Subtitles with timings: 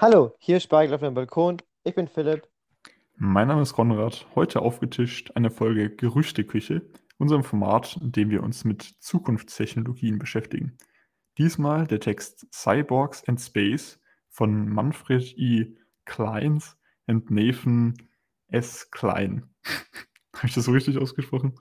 [0.00, 1.56] Hallo, hier ist Spargel auf dem Balkon.
[1.82, 2.46] Ich bin Philipp.
[3.16, 4.28] Mein Name ist Konrad.
[4.36, 6.82] Heute aufgetischt eine Folge Gerüchteküche,
[7.18, 10.76] unserem Format, in dem wir uns mit Zukunftstechnologien beschäftigen.
[11.36, 13.98] Diesmal der Text Cyborgs and Space
[14.28, 15.76] von Manfred I.
[16.04, 16.78] Kleins
[17.08, 17.94] und Nathan
[18.46, 18.92] S.
[18.92, 19.50] Klein.
[20.36, 21.58] Habe ich das so richtig ausgesprochen?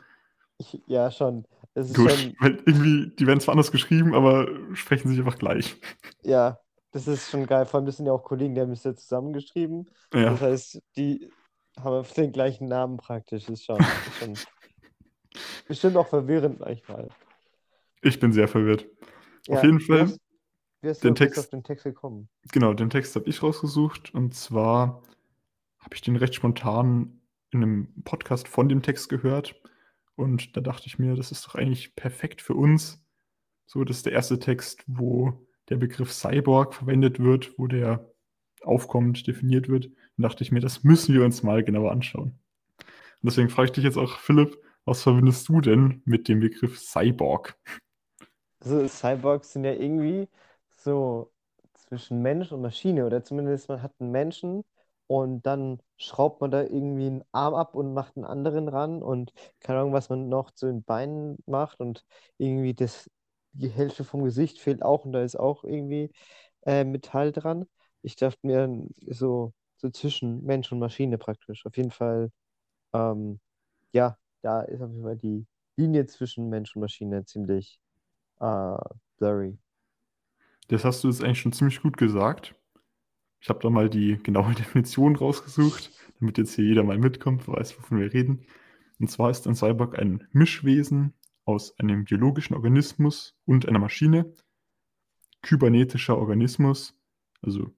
[0.59, 1.47] Ich, ja, schon.
[1.73, 5.77] Gut, schon, weil irgendwie, die werden zwar anders geschrieben, aber sprechen sich einfach gleich.
[6.21, 6.59] ja,
[7.05, 7.65] das ist schon geil.
[7.65, 9.89] Vor allem, das sind ja auch Kollegen, die haben es ja zusammengeschrieben.
[10.13, 11.31] Ja, Das heißt, die
[11.79, 13.45] haben den gleichen Namen praktisch.
[13.45, 14.39] Das ist schon, ist schon
[15.67, 17.09] bestimmt auch verwirrend manchmal.
[18.01, 18.87] ich bin sehr verwirrt.
[19.49, 20.17] Auf Ja, jeden wie Fall,
[20.81, 22.29] wie hast du den du auf Text, den Text gekommen?
[22.51, 25.03] genau, den Text habe ich rausgesucht und zwar
[25.79, 29.61] habe ich den recht spontan in einem Podcast von dem Text gehört
[30.15, 33.03] und da dachte ich mir, das ist doch eigentlich perfekt für uns.
[33.67, 38.11] So, das ist der erste Text, wo der Begriff Cyborg verwendet wird, wo der
[38.63, 39.87] aufkommt, definiert wird.
[39.87, 42.39] Und dachte ich mir, das müssen wir uns mal genauer anschauen.
[42.79, 46.79] Und deswegen frage ich dich jetzt auch, Philipp, was verbindest du denn mit dem Begriff
[46.79, 47.57] Cyborg?
[48.61, 50.27] Also Cyborgs sind ja irgendwie
[50.69, 51.31] so
[51.73, 54.63] zwischen Mensch und Maschine oder zumindest man hat einen Menschen
[55.07, 59.33] und dann schraubt man da irgendwie einen Arm ab und macht einen anderen ran und
[59.59, 62.05] keine Ahnung, was man noch zu den Beinen macht und
[62.37, 63.09] irgendwie das,
[63.57, 66.11] die Hälfte vom Gesicht fehlt auch und da ist auch irgendwie
[66.65, 67.65] äh, Metall dran.
[68.01, 71.65] Ich dachte mir so, so zwischen Mensch und Maschine praktisch.
[71.65, 72.31] Auf jeden Fall,
[72.93, 73.39] ähm,
[73.93, 75.45] ja, da ist auf jeden Fall die
[75.75, 77.79] Linie zwischen Mensch und Maschine ziemlich
[78.39, 78.77] äh,
[79.17, 79.57] blurry.
[80.67, 82.55] Das hast du jetzt eigentlich schon ziemlich gut gesagt.
[83.39, 87.77] Ich habe da mal die genaue Definition rausgesucht, damit jetzt hier jeder mal mitkommt, weiß,
[87.77, 88.45] wovon wir reden.
[88.99, 91.13] Und zwar ist ein Cyborg ein Mischwesen
[91.47, 94.33] aus einem biologischen Organismus und einer Maschine,
[95.41, 96.93] kybernetischer Organismus,
[97.41, 97.73] also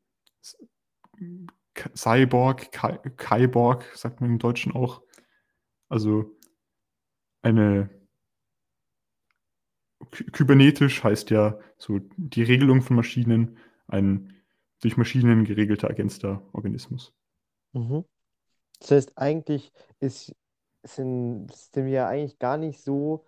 [1.95, 2.71] Cyborg,
[3.17, 5.03] Kyborg, sagt man im Deutschen auch.
[5.87, 6.35] Also
[7.41, 7.89] eine
[10.11, 13.57] kybernetisch heißt ja so die Regelung von Maschinen,
[13.87, 14.33] ein
[14.81, 17.13] durch Maschinen geregelter, ergänzter Organismus.
[17.73, 18.03] Mhm.
[18.79, 20.33] Das heißt, eigentlich ist,
[20.83, 23.25] sind, sind wir eigentlich gar nicht so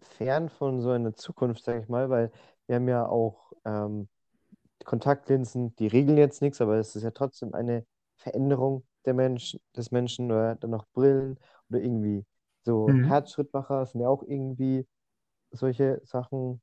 [0.00, 2.30] fern von so einer Zukunft, sage ich mal, weil
[2.66, 4.08] wir haben ja auch ähm,
[4.84, 9.90] Kontaktlinsen, die regeln jetzt nichts, aber es ist ja trotzdem eine Veränderung der Mensch, des
[9.90, 11.38] Menschen oder dann noch Brillen
[11.70, 12.24] oder irgendwie
[12.64, 13.02] so Mhm.
[13.02, 14.86] Herzschrittmacher sind ja auch irgendwie
[15.52, 16.62] solche Sachen.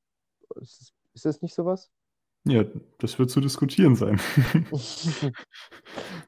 [0.62, 1.92] Ist, ist das nicht sowas?
[2.46, 2.66] Ja,
[3.00, 4.20] das wird zu diskutieren sein.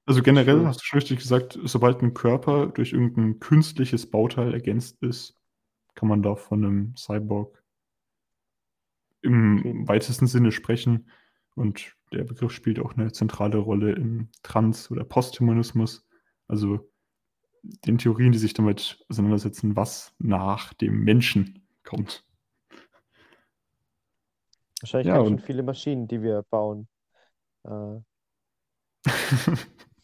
[0.05, 0.67] Also generell True.
[0.67, 5.35] hast du schon richtig gesagt, sobald ein Körper durch irgendein künstliches Bauteil ergänzt ist,
[5.95, 7.63] kann man da von einem Cyborg
[9.21, 9.87] im Reden.
[9.87, 11.09] weitesten Sinne sprechen.
[11.55, 16.05] Und der Begriff spielt auch eine zentrale Rolle im Trans- oder Posthumanismus,
[16.47, 16.91] also
[17.63, 22.23] den Theorien, die sich damit auseinandersetzen, was nach dem Menschen kommt.
[24.81, 26.87] Wahrscheinlich Ja, ganz schön viele Maschinen, die wir bauen.
[27.63, 27.99] Äh,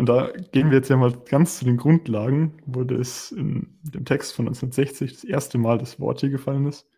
[0.00, 4.06] Und da gehen wir jetzt ja mal ganz zu den Grundlagen, wo das in dem
[4.06, 6.88] Text von 1960 das erste Mal das Wort hier gefallen ist.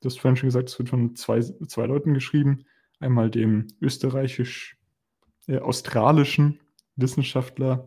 [0.00, 2.64] Du hast vorhin schon gesagt, es wird von zwei, zwei Leuten geschrieben.
[2.98, 6.58] Einmal dem österreichisch-australischen
[6.96, 7.86] Wissenschaftler,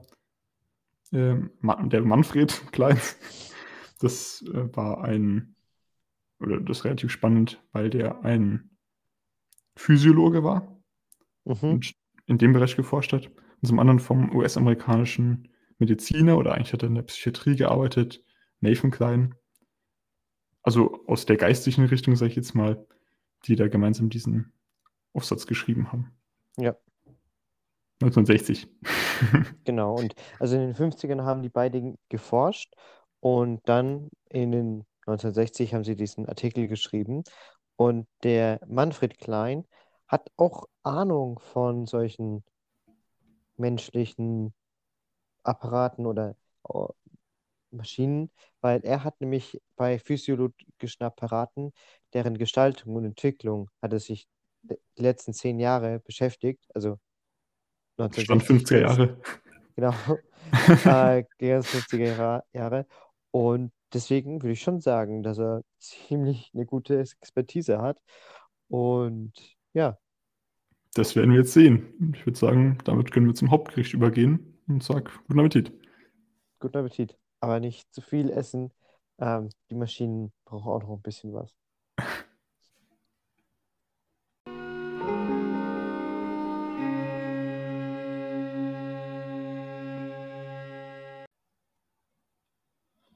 [1.11, 3.17] äh, der Manfred Kleins.
[3.99, 5.53] Das äh, war ein,
[6.39, 8.69] oder das ist relativ spannend, weil der ein
[9.75, 10.79] Physiologe war
[11.43, 11.57] mhm.
[11.61, 11.93] und
[12.25, 13.29] in dem Bereich geforscht hat.
[13.61, 18.23] Und zum anderen vom US-amerikanischen Mediziner oder eigentlich hat er in der Psychiatrie gearbeitet,
[18.61, 19.35] Nathan Klein.
[20.61, 22.85] Also aus der geistlichen Richtung, sage ich jetzt mal,
[23.45, 24.51] die da gemeinsam diesen
[25.13, 26.11] Aufsatz geschrieben haben.
[26.57, 26.75] Ja.
[28.01, 28.67] 1960.
[29.65, 32.73] Genau, und also in den 50ern haben die beiden geforscht
[33.19, 37.25] und dann in den 1960 haben sie diesen Artikel geschrieben
[37.75, 39.65] und der Manfred Klein
[40.07, 42.45] hat auch Ahnung von solchen
[43.59, 44.53] menschlichen
[45.43, 46.35] Apparaten oder
[46.67, 46.87] äh,
[47.71, 51.71] Maschinen, weil er hat nämlich bei physiologischen Apparaten,
[52.13, 54.27] deren Gestaltung und Entwicklung hat er sich
[54.63, 56.99] die letzten zehn Jahre beschäftigt, also
[57.93, 59.21] Stand 1960 50er bis Jahre.
[59.75, 59.93] Genau,
[61.19, 62.43] äh, die ganzen 50er Jahre.
[62.53, 62.85] Jahre.
[63.31, 68.01] Und deswegen würde ich schon sagen, dass er ziemlich eine gute Expertise hat.
[68.67, 69.33] Und
[69.73, 69.97] ja,
[70.95, 72.13] das werden wir jetzt sehen.
[72.15, 75.71] Ich würde sagen, damit können wir zum Hauptgericht übergehen und sage guten Appetit.
[76.59, 78.73] Guten Appetit, aber nicht zu viel essen.
[79.19, 81.55] Ähm, die Maschinen brauchen auch noch ein bisschen was.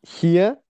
[0.05, 0.61] Hier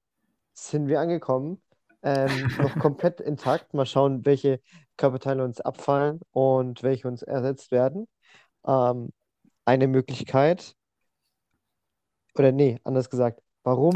[0.53, 1.62] sind wir angekommen
[2.03, 3.73] ähm, noch komplett intakt.
[3.73, 4.59] Mal schauen, welche
[4.97, 8.07] Körperteile uns abfallen und welche uns ersetzt werden.
[8.65, 9.11] Ähm,
[9.65, 10.75] eine Möglichkeit,
[12.37, 13.93] oder nee, anders gesagt, warum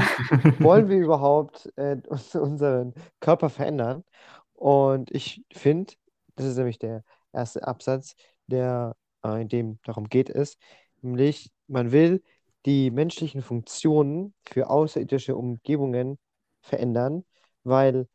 [0.60, 1.98] wollen wir überhaupt äh,
[2.34, 4.04] unseren Körper verändern?
[4.54, 5.94] Und ich finde,
[6.36, 7.04] das ist nämlich der
[7.34, 8.16] erste Absatz,
[8.48, 10.58] der äh, in dem darum geht, ist,
[11.02, 12.24] nämlich man will
[12.66, 16.18] die menschlichen Funktionen für außerirdische Umgebungen
[16.62, 17.24] verändern,
[17.68, 18.08] weil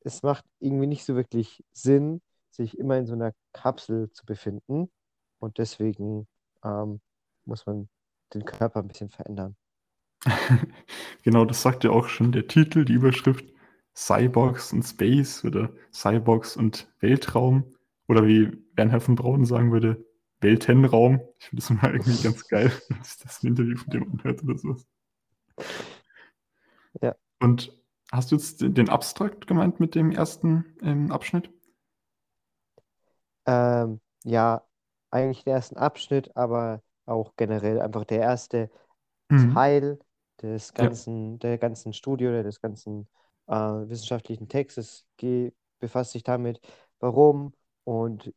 [0.00, 2.20] es macht irgendwie nicht so wirklich Sinn,
[2.50, 4.90] sich immer in so einer Kapsel zu befinden.
[5.38, 6.26] Und deswegen
[6.64, 7.00] ähm,
[7.44, 7.88] muss man
[8.34, 9.56] den Körper ein bisschen verändern.
[11.22, 13.44] genau, das sagt ja auch schon der Titel, die Überschrift
[13.94, 17.74] Cyborgs und Space oder Cyborgs und Weltraum.
[18.06, 20.04] Oder wie Bernhard von Braun sagen würde,
[20.40, 21.20] Weltenraum.
[21.38, 24.58] Ich finde das immer irgendwie ganz geil, dass das ein Interview von dem anhört oder
[24.58, 24.76] so.
[27.02, 27.14] Ja.
[27.40, 27.76] Und
[28.12, 31.50] hast du jetzt den Abstrakt gemeint mit dem ersten ähm, Abschnitt?
[33.46, 34.62] Ähm, ja,
[35.10, 38.70] eigentlich den ersten Abschnitt, aber auch generell einfach der erste
[39.28, 39.54] mhm.
[39.54, 39.98] Teil
[40.42, 41.38] des ganzen, ja.
[41.38, 43.08] der ganzen Studie oder des ganzen
[43.46, 45.06] äh, wissenschaftlichen Textes
[45.80, 46.60] befasst sich damit,
[47.00, 47.52] warum
[47.84, 48.32] und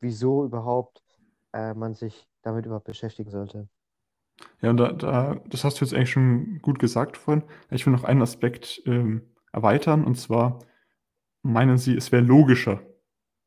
[0.00, 1.02] wieso überhaupt
[1.52, 3.68] äh, man sich damit überhaupt beschäftigen sollte.
[4.60, 7.44] Ja, und da, da, das hast du jetzt eigentlich schon gut gesagt vorhin.
[7.70, 9.22] Ich will noch einen Aspekt ähm,
[9.52, 10.60] erweitern, und zwar
[11.42, 12.82] meinen Sie, es wäre logischer,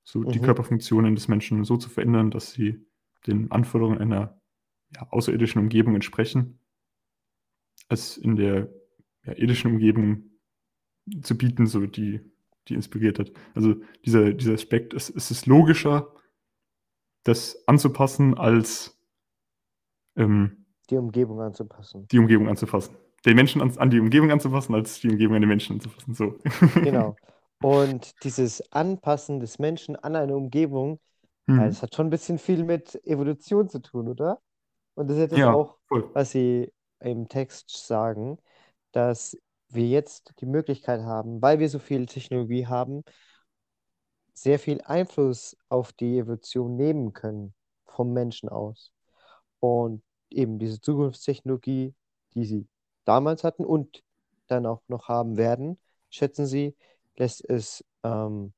[0.04, 0.44] so die mhm.
[0.44, 2.86] Körperfunktionen des Menschen so zu verändern, dass sie
[3.26, 4.40] den Anforderungen einer
[4.94, 6.60] ja, außerirdischen Umgebung entsprechen,
[7.88, 8.70] als in der
[9.26, 10.30] ja, irdischen Umgebung
[11.22, 12.22] zu bieten, so die,
[12.68, 13.32] die inspiriert hat.
[13.54, 13.76] Also
[14.06, 16.14] dieser, dieser Aspekt, es, es ist logischer,
[17.24, 19.02] das anzupassen, als
[20.16, 22.08] ähm, die Umgebung anzupassen.
[22.08, 22.96] Die Umgebung anzupassen.
[23.26, 26.14] Den Menschen an, an, die Umgebung anzupassen, als die Umgebung an den Menschen anzupassen.
[26.14, 26.36] So.
[26.82, 27.16] Genau.
[27.62, 31.00] Und dieses Anpassen des Menschen an eine Umgebung,
[31.48, 31.62] mhm.
[31.62, 34.40] das hat schon ein bisschen viel mit Evolution zu tun, oder?
[34.94, 36.10] Und das ist jetzt ja, auch, voll.
[36.14, 38.38] was Sie im Text sagen,
[38.92, 39.38] dass
[39.70, 43.04] wir jetzt die Möglichkeit haben, weil wir so viel Technologie haben,
[44.34, 47.54] sehr viel Einfluss auf die Evolution nehmen können
[47.86, 48.92] vom Menschen aus.
[49.60, 51.94] Und eben diese Zukunftstechnologie,
[52.34, 52.68] die sie
[53.06, 54.04] damals hatten und
[54.48, 55.78] dann auch noch haben werden,
[56.10, 56.76] schätzen sie,
[57.18, 58.54] lässt es ähm,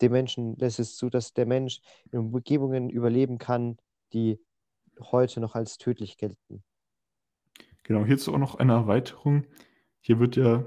[0.00, 1.80] dem Menschen, lässt es zu, dass der Mensch
[2.10, 3.78] in Umgebungen überleben kann,
[4.12, 4.40] die
[5.00, 6.62] heute noch als tödlich gelten.
[7.82, 9.46] Genau, hierzu auch noch eine Erweiterung.
[10.00, 10.64] Hier wird ja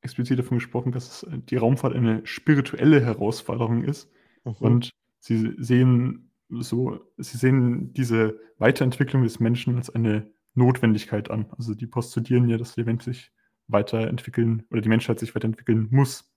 [0.00, 4.10] explizit davon gesprochen, dass die Raumfahrt eine spirituelle Herausforderung ist.
[4.44, 4.54] Mhm.
[4.60, 6.30] Und sie sehen
[6.62, 11.46] so, sie sehen diese Weiterentwicklung des Menschen als eine Notwendigkeit an.
[11.56, 13.32] Also die postulieren ja, dass der Mensch sich
[13.66, 16.32] weiterentwickeln oder die Menschheit sich weiterentwickeln muss.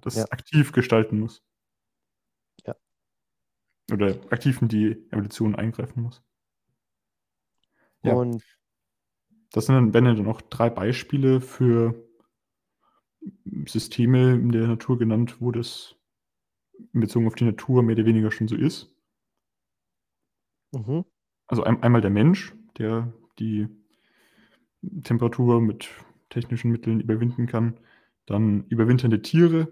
[0.00, 0.24] Das ja.
[0.30, 1.44] aktiv gestalten muss.
[2.66, 2.76] Ja.
[3.92, 6.22] Oder aktiv in die Evolution eingreifen muss.
[8.02, 8.14] Ja.
[8.14, 8.44] Und
[9.52, 12.08] das sind dann, wenn dann noch drei Beispiele für
[13.66, 15.96] Systeme in der Natur genannt, wo das
[16.92, 18.94] in Bezug auf die Natur mehr oder weniger schon so ist.
[20.72, 21.04] Mhm.
[21.46, 23.68] Also ein, einmal der Mensch, der die
[25.02, 25.88] Temperatur mit
[26.28, 27.80] technischen Mitteln überwinden kann.
[28.26, 29.68] Dann überwinternde Tiere,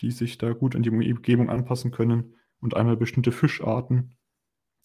[0.00, 2.34] die sich da gut an die Umgebung anpassen können.
[2.60, 4.16] Und einmal bestimmte Fischarten,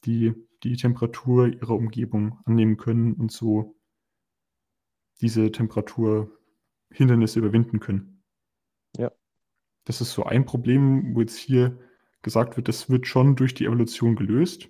[0.05, 0.33] die
[0.63, 3.75] die Temperatur ihrer Umgebung annehmen können und so
[5.21, 8.23] diese Temperaturhindernisse überwinden können.
[8.97, 9.11] Ja.
[9.85, 11.79] Das ist so ein Problem, wo jetzt hier
[12.21, 14.69] gesagt wird, das wird schon durch die Evolution gelöst,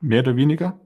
[0.00, 0.80] mehr oder weniger,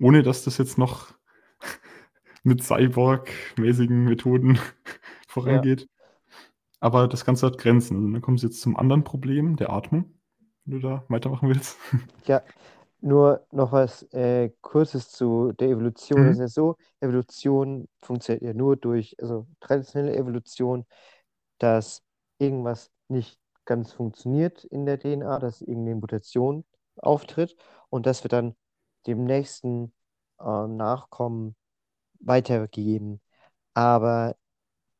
[0.00, 1.14] ohne dass das jetzt noch
[2.42, 4.58] mit Cyborg-mäßigen Methoden
[5.28, 5.82] vorangeht.
[5.82, 5.86] Ja.
[6.80, 7.96] Aber das Ganze hat Grenzen.
[7.96, 10.14] Und also dann kommen Sie jetzt zum anderen Problem, der Atmung,
[10.64, 11.76] wenn du da weitermachen willst.
[12.26, 12.42] Ja,
[13.00, 16.22] nur noch was äh, Kurzes zu der Evolution.
[16.22, 16.28] Mhm.
[16.28, 20.84] Es ist ja so, Evolution funktioniert ja nur durch, also traditionelle Evolution,
[21.58, 22.02] dass
[22.38, 26.64] irgendwas nicht ganz funktioniert in der DNA, dass irgendeine Mutation
[27.00, 27.56] auftritt
[27.90, 28.56] und das wird dann
[29.06, 29.92] dem nächsten
[30.40, 31.56] äh, Nachkommen
[32.20, 33.20] weitergegeben.
[33.74, 34.36] Aber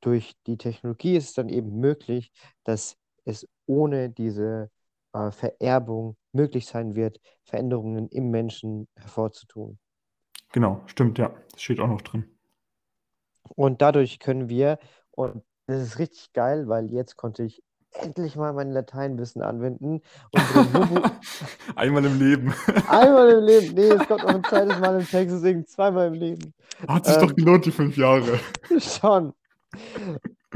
[0.00, 2.32] durch die Technologie ist es dann eben möglich,
[2.64, 4.70] dass es ohne diese
[5.12, 9.78] äh, Vererbung möglich sein wird, Veränderungen im Menschen hervorzutun.
[10.52, 11.34] Genau, stimmt, ja.
[11.52, 12.38] Das steht auch noch drin.
[13.54, 14.78] Und dadurch können wir,
[15.10, 17.62] und das ist richtig geil, weil jetzt konnte ich
[17.98, 20.02] endlich mal mein Lateinwissen anwenden.
[21.74, 22.54] Einmal im Leben.
[22.86, 23.74] Einmal im Leben.
[23.74, 26.54] Nee, es kommt noch ein zweites Mal im Text, deswegen zweimal im Leben.
[26.88, 28.40] Hat sich doch Ähm, gelohnt, die fünf Jahre.
[28.78, 29.32] Schon.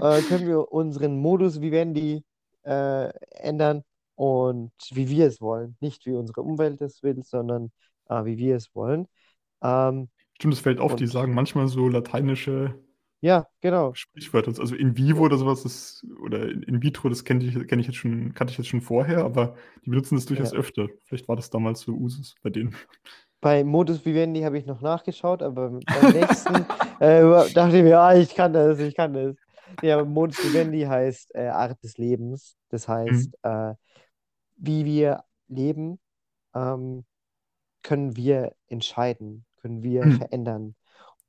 [0.00, 2.24] Äh, können wir unseren Modus vivendi
[2.64, 3.84] äh, ändern
[4.14, 5.76] und wie wir es wollen.
[5.80, 7.72] Nicht wie unsere Umwelt es will, sondern
[8.08, 9.06] äh, wie wir es wollen.
[9.62, 12.74] Ähm, Stimmt, es fällt auf, die sagen manchmal so lateinische
[13.22, 13.94] ja, genau.
[13.94, 14.52] Sprichwörter.
[14.60, 17.96] Also in vivo oder sowas ist, oder in, vitro, das kenne ich, kenn ich jetzt
[17.96, 20.58] schon, kannte ich jetzt schon vorher, aber die benutzen das durchaus Ja.
[20.58, 20.88] öfter.
[21.06, 22.74] Vielleicht war das damals so Usus bei denen.
[23.40, 26.54] Bei Modus Vivendi habe ich noch nachgeschaut, aber beim nächsten
[27.00, 29.36] äh, dachte ich mir, ah, ich kann das, ich kann das.
[29.80, 32.56] Ja, Modus Vivendi heißt äh, Art des Lebens.
[32.68, 33.74] Das heißt, äh,
[34.56, 36.00] wie wir leben,
[36.54, 37.04] ähm,
[37.82, 40.18] können wir entscheiden, können wir Mhm.
[40.18, 40.74] verändern.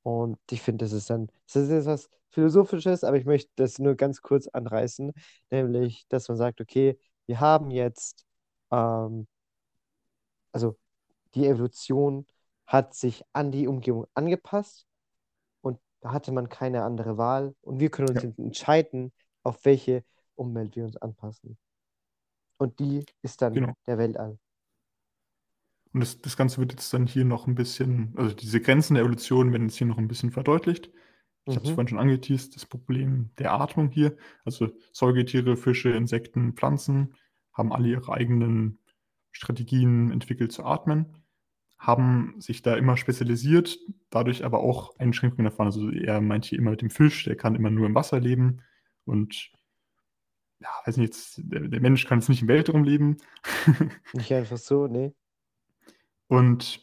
[0.03, 3.79] Und ich finde, das ist dann, das ist jetzt was Philosophisches, aber ich möchte das
[3.79, 5.13] nur ganz kurz anreißen,
[5.51, 8.25] nämlich, dass man sagt, okay, wir haben jetzt,
[8.72, 9.27] ähm,
[10.51, 10.77] also
[11.36, 12.27] die Evolution
[12.67, 14.88] hat sich an die Umgebung angepasst
[15.62, 18.29] und da hatte man keine andere Wahl und wir können uns Ja.
[18.39, 20.03] entscheiden, auf welche
[20.36, 21.57] Umwelt wir uns anpassen.
[22.57, 23.74] Und die ist dann Genau.
[23.86, 24.39] der Weltall.
[25.93, 29.03] Und das, das Ganze wird jetzt dann hier noch ein bisschen, also diese Grenzen der
[29.03, 30.91] Evolution werden jetzt hier noch ein bisschen verdeutlicht.
[31.45, 31.75] Ich habe es Mhm.
[31.75, 34.15] vorhin schon angeteased, das Problem der Atmung hier.
[34.45, 37.15] Also Säugetiere, Fische, Insekten, Pflanzen
[37.53, 38.79] haben alle ihre eigenen
[39.31, 41.17] Strategien entwickelt zu atmen,
[41.77, 43.77] haben sich da immer spezialisiert,
[44.09, 45.67] dadurch aber auch Einschränkungen erfahren.
[45.67, 48.62] Also er meint hier immer mit dem Fisch, der kann immer nur im Wasser leben
[49.05, 49.51] und
[50.59, 53.17] ja, weiß nicht, jetzt, der, der Mensch kann jetzt nicht im Weltraum leben.
[54.13, 55.13] Nicht einfach so, nee.
[56.27, 56.82] Und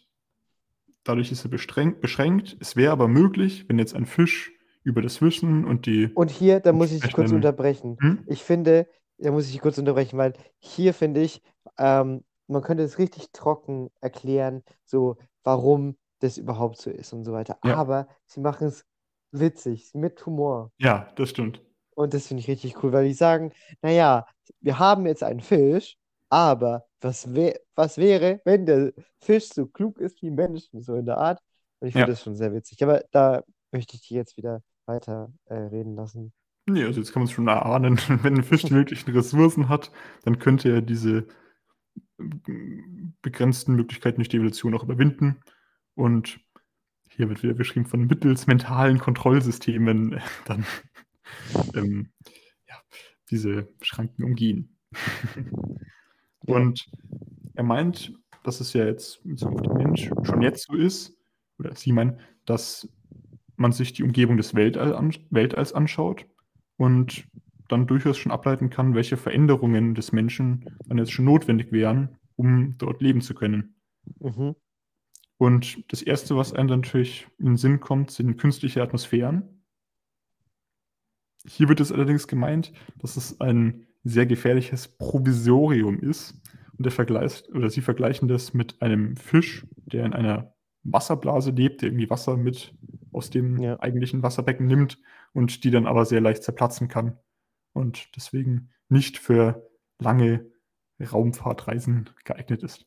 [1.05, 2.57] dadurch ist er beschränkt.
[2.61, 6.09] Es wäre aber möglich, wenn jetzt ein Fisch über das Wissen und die.
[6.15, 7.97] Und hier, da muss ich dich kurz unterbrechen.
[8.01, 8.25] Hm?
[8.27, 11.43] Ich finde, da muss ich dich kurz unterbrechen, weil hier finde ich,
[11.79, 17.33] ähm, man könnte es richtig trocken erklären, so warum das überhaupt so ist und so
[17.33, 17.59] weiter.
[17.65, 17.77] Ja.
[17.77, 18.85] Aber sie machen es
[19.33, 20.73] witzig, mit Humor.
[20.79, 21.63] Ja, das stimmt.
[21.95, 24.27] Und das finde ich richtig cool, weil die sagen, naja,
[24.61, 25.97] wir haben jetzt einen Fisch,
[26.31, 31.07] aber was, wär, was wäre, wenn der Fisch so klug ist wie Menschen, so in
[31.07, 31.41] der Art?
[31.81, 32.15] Und ich finde Ja.
[32.15, 32.83] das schon sehr witzig.
[32.83, 36.33] Aber da möchte ich dich jetzt wieder weiter äh, reden lassen.
[36.67, 39.91] Nee, also jetzt kann man es schon erahnen, wenn ein Fisch die möglichen Ressourcen hat,
[40.25, 41.27] dann könnte er diese
[42.19, 45.41] ähm, begrenzten Möglichkeiten durch die Evolution auch überwinden.
[45.95, 46.41] Und
[47.09, 50.67] hier wird wieder beschrieben von mittels mentalen Kontrollsystemen äh, dann
[51.75, 52.13] ähm,
[52.69, 52.77] ja,
[53.31, 54.77] diese Schranken umgehen.
[56.47, 56.57] Ja.
[56.57, 56.91] Und
[57.55, 61.17] er meint, dass es ja jetzt mit auf den Mensch schon jetzt so ist,
[61.59, 62.89] oder sie meinen, dass
[63.57, 66.27] man sich die Umgebung des Weltall an, Weltalls anschaut
[66.77, 67.29] und
[67.69, 72.77] dann durchaus schon ableiten kann, welche Veränderungen des Menschen dann jetzt schon notwendig wären, um
[72.79, 73.75] dort leben zu können.
[74.19, 74.57] Mhm.
[75.37, 79.63] Und das Erste, was einem natürlich in den Sinn kommt, sind künstliche Atmosphären.
[81.47, 86.35] Hier wird es allerdings gemeint, dass es ein sehr gefährliches Provisorium ist.
[86.77, 91.83] Und der Vergleich, oder sie vergleichen das mit einem Fisch, der in einer Wasserblase lebt,
[91.83, 92.75] der irgendwie Wasser mit
[93.13, 93.79] aus dem Ja.
[93.79, 94.99] eigentlichen Wasserbecken nimmt
[95.35, 97.19] und die dann aber sehr leicht zerplatzen kann.
[97.73, 100.47] Und deswegen nicht für lange
[101.01, 102.87] Raumfahrtreisen geeignet ist.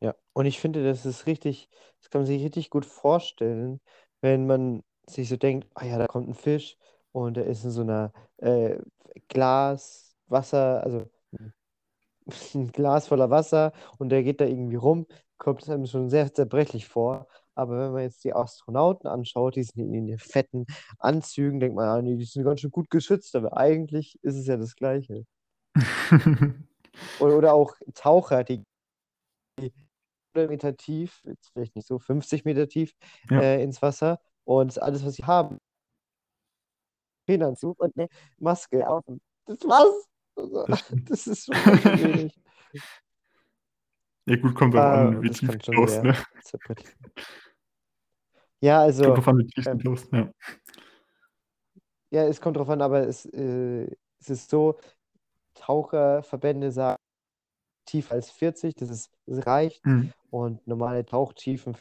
[0.00, 1.68] Ja, und ich finde, das ist richtig,
[2.00, 3.80] das kann man sich richtig gut vorstellen,
[4.20, 6.76] wenn man sich so denkt, ah ja, da kommt ein Fisch
[7.12, 8.78] und der ist in so einer äh,
[9.28, 11.06] Glas, Wasser, also
[12.54, 15.06] ein Glas voller Wasser und der geht da irgendwie rum,
[15.38, 17.26] kommt es einem schon sehr zerbrechlich vor.
[17.54, 20.66] Aber wenn man jetzt die Astronauten anschaut, die sind in den fetten
[20.98, 24.46] Anzügen, denkt man, ah, nee, die sind ganz schön gut geschützt, aber eigentlich ist es
[24.46, 25.24] ja das Gleiche.
[27.20, 28.62] Oder, oder auch Taucher, die
[30.34, 32.92] 100 Meter tief, jetzt vielleicht nicht so, 50 Meter tief
[33.30, 33.40] Ja.
[33.40, 35.58] äh, ins Wasser und alles, was sie haben,
[37.26, 38.08] Federanzug und eine
[38.38, 39.04] Maske auf.
[39.46, 40.08] Das war's.
[40.36, 40.64] Also,
[41.08, 42.34] Das ist schon wenig.
[44.24, 46.04] Ja, gut, kommt drauf Ah, an, und wie das tief kann du schon tauchst, sehr
[46.04, 46.16] ne?
[48.60, 50.30] Ja, also, Kommt drauf an, wie tief ähm, tauchst, ja.
[52.10, 54.78] ja, es kommt drauf an, aber es, äh, es ist so,
[55.54, 57.02] Taucherverbände sagen,
[57.84, 59.84] tiefer als 40, das ist, das reicht.
[59.84, 60.12] Mhm.
[60.30, 61.76] Und normale Tauchtiefen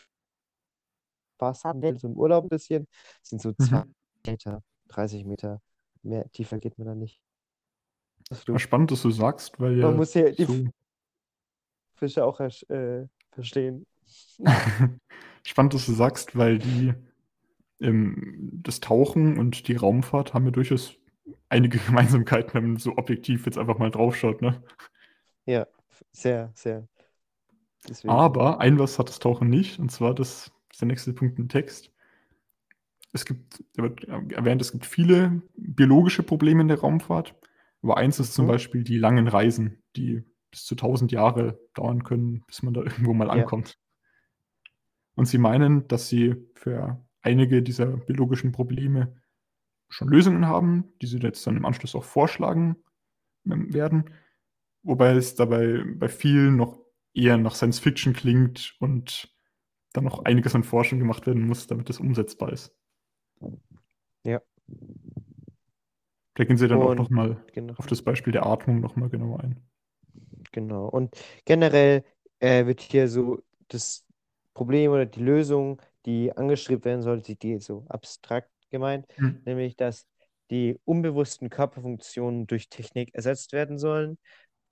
[1.35, 2.87] Spaß haben will, so im Urlaub ein bisschen,
[3.21, 3.55] sind so Mhm.
[3.65, 5.61] 20 Meter, 30 Meter.
[6.03, 7.21] Mehr tiefer geht man da nicht.
[8.47, 10.65] War spannend, dass du sagst, weil Man ja muss ja die so
[11.95, 13.85] Fische auch äh, verstehen.
[15.43, 16.93] spannend, dass du sagst, weil die
[17.81, 20.95] ähm, das Tauchen und die Raumfahrt haben ja durchaus
[21.49, 24.63] einige Gemeinsamkeiten, wenn man so objektiv jetzt einfach mal draufschaut, ne?
[25.45, 25.67] Ja,
[26.11, 26.87] sehr, sehr.
[27.87, 28.13] Deswegen.
[28.13, 31.49] Aber ein was hat das Tauchen nicht, und zwar das ist der nächste Punkt im
[31.49, 31.91] Text.
[33.13, 37.35] Es gibt, da wird erwähnt, es gibt viele biologische Probleme in der Raumfahrt.
[37.83, 38.49] Aber eins ist zum Mhm.
[38.49, 43.13] Beispiel die langen Reisen, die bis zu 1000 Jahre dauern können, bis man da irgendwo
[43.13, 43.31] mal Ja.
[43.31, 43.77] ankommt.
[45.15, 49.15] Und sie meinen, dass sie für einige dieser biologischen Probleme
[49.89, 52.77] schon Lösungen haben, die sie jetzt dann im Anschluss auch vorschlagen
[53.45, 54.11] ähm, werden.
[54.83, 56.79] Wobei es dabei bei vielen noch
[57.13, 59.33] eher nach Science Fiction klingt und
[59.93, 62.75] dann noch einiges an Forschung gemacht werden muss, damit das umsetzbar ist.
[64.23, 64.41] Ja.
[66.35, 67.73] Da gehen sie dann auch Und- nochmal Genau.
[67.77, 69.59] auf das Beispiel der Atmung nochmal genauer ein.
[70.51, 70.87] Genau.
[70.87, 72.03] Und generell
[72.39, 74.05] äh, wird hier so das
[74.53, 79.41] Problem oder die Lösung, die angestrebt werden sollte, die so abstrakt gemeint, Hm.
[79.45, 80.07] nämlich dass
[80.49, 84.17] die unbewussten Körperfunktionen durch Technik ersetzt werden sollen.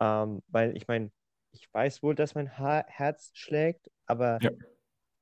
[0.02, 1.12] Ähm, weil ich meine,
[1.52, 4.52] ich weiß wohl, dass mein ha Herz schlägt, aber Ja.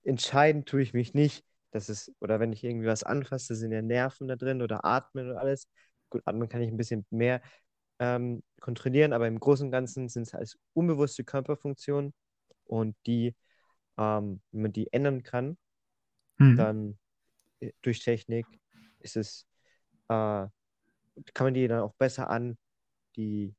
[0.04, 1.44] entscheiden tue ich mich nicht.
[1.72, 5.30] Das ist, oder wenn ich irgendwie was anfasse, sind ja Nerven da drin oder atmen
[5.32, 5.68] und alles.
[6.10, 7.42] Gut, atmen kann ich ein bisschen mehr
[8.00, 12.14] ähm, kontrollieren, aber im Großen und Ganzen sind es als unbewusste Körperfunktionen
[12.66, 13.36] und die,
[13.98, 15.58] ähm, wenn man die ändern kann,
[16.40, 16.56] Hm.
[16.56, 17.00] dann
[17.60, 18.46] äh, durch Technik
[19.00, 19.46] ist es,
[20.08, 20.46] äh,
[21.34, 22.58] kann man die dann auch besser an
[23.16, 23.56] die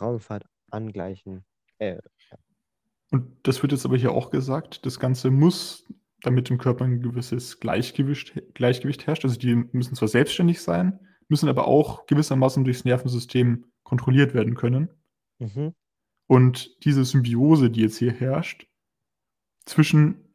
[0.00, 1.44] Raumfahrt angleichen.
[1.78, 1.98] Äh,
[3.10, 5.86] Und das wird jetzt aber hier auch gesagt, das Ganze muss,
[6.22, 11.48] damit im Körper ein gewisses Gleichgewicht, Gleichgewicht herrscht, also die müssen zwar selbstständig sein, müssen
[11.48, 14.90] aber auch gewissermaßen durchs Nervensystem kontrolliert werden können.
[15.38, 15.74] mhm.
[16.26, 18.68] Und diese Symbiose, die jetzt hier herrscht,
[19.64, 20.32] zwischen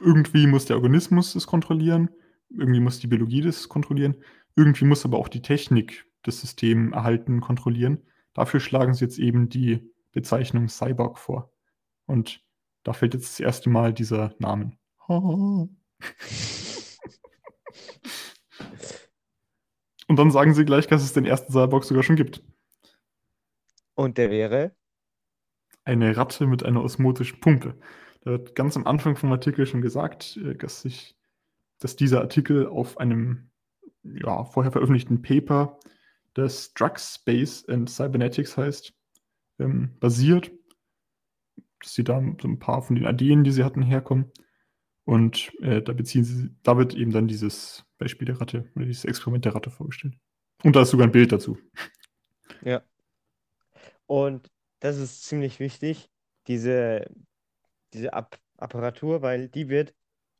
[0.00, 2.08] irgendwie muss der Organismus das kontrollieren,
[2.48, 4.16] irgendwie muss die Biologie das kontrollieren,
[4.56, 7.98] irgendwie muss aber auch die Technik das System erhalten, kontrollieren.
[8.32, 11.52] Dafür schlagen sie jetzt eben die Bezeichnung Cyborg vor.
[12.06, 12.42] Und
[12.84, 14.76] da fällt jetzt das erste Mal dieser Namen.
[20.08, 22.42] Und dann sagen sie gleich, dass es den ersten Cyborg sogar schon gibt.
[23.94, 24.74] Und der wäre,
[25.84, 27.74] eine Ratte mit einer osmotischen Pumpe.
[28.20, 31.16] Da wird ganz am Anfang vom Artikel schon gesagt, äh, dass, sich,
[31.78, 33.50] dass dieser Artikel auf einem
[34.02, 35.78] ja, vorher veröffentlichten Paper,
[36.34, 38.94] das Drugs, Space and Cybernetics heißt,
[39.58, 40.52] ähm, basiert.
[41.80, 44.30] Dass sie da so ein paar von den Ideen, die sie hatten, herkommen.
[45.08, 49.06] Und äh, da beziehen sie, da wird eben dann dieses Beispiel der Ratte oder dieses
[49.06, 50.18] Experiment der Ratte vorgestellt.
[50.62, 51.56] Und da ist sogar ein Bild dazu.
[52.60, 52.82] ja.
[54.04, 56.10] Und das ist ziemlich wichtig,
[56.46, 57.06] diese,
[57.94, 59.94] diese App Apparatur, weil die wird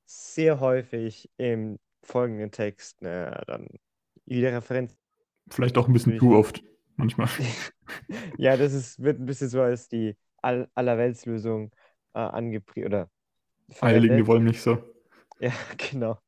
[0.05, 3.69] sehr häufig im folgenden Text äh, dann
[4.27, 4.95] wieder Referenz.
[5.49, 6.63] Vielleicht auch ein bisschen zu oft,
[6.97, 7.29] manchmal.
[8.37, 11.71] Ja, das ist, wird ein bisschen so als die All Allerweltslösung
[12.13, 13.11] äh, angepriesen oder
[13.81, 14.27] Eierlegende verwendet.
[14.27, 14.83] Wollmilchsau.
[15.41, 16.19] Ja, genau.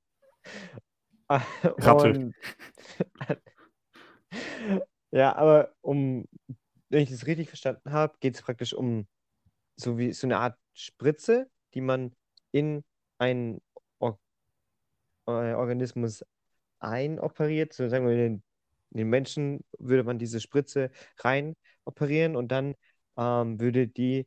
[1.29, 2.33] Ratte.
[5.13, 6.27] Ja, aber um,
[6.89, 9.07] wenn ich das richtig verstanden habe, geht es praktisch um
[9.77, 12.15] so wie so eine Art Spritze, die man
[12.53, 12.85] in
[13.19, 13.61] einen
[13.99, 14.19] Or
[15.27, 16.25] äh, Organismus
[16.79, 17.73] einoperiert.
[17.73, 18.43] So sagen wir, in den,
[18.91, 22.75] in den Menschen würde man diese Spritze rein operieren und dann
[23.17, 24.27] ähm, würde die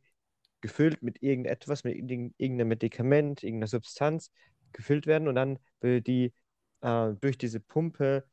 [0.64, 4.32] gefüllt mit irgendetwas, mit irgendein- irgendeinem Medikament, irgendeiner Substanz
[4.72, 6.34] gefüllt werden und dann würde die
[6.82, 8.24] äh, durch diese Pumpe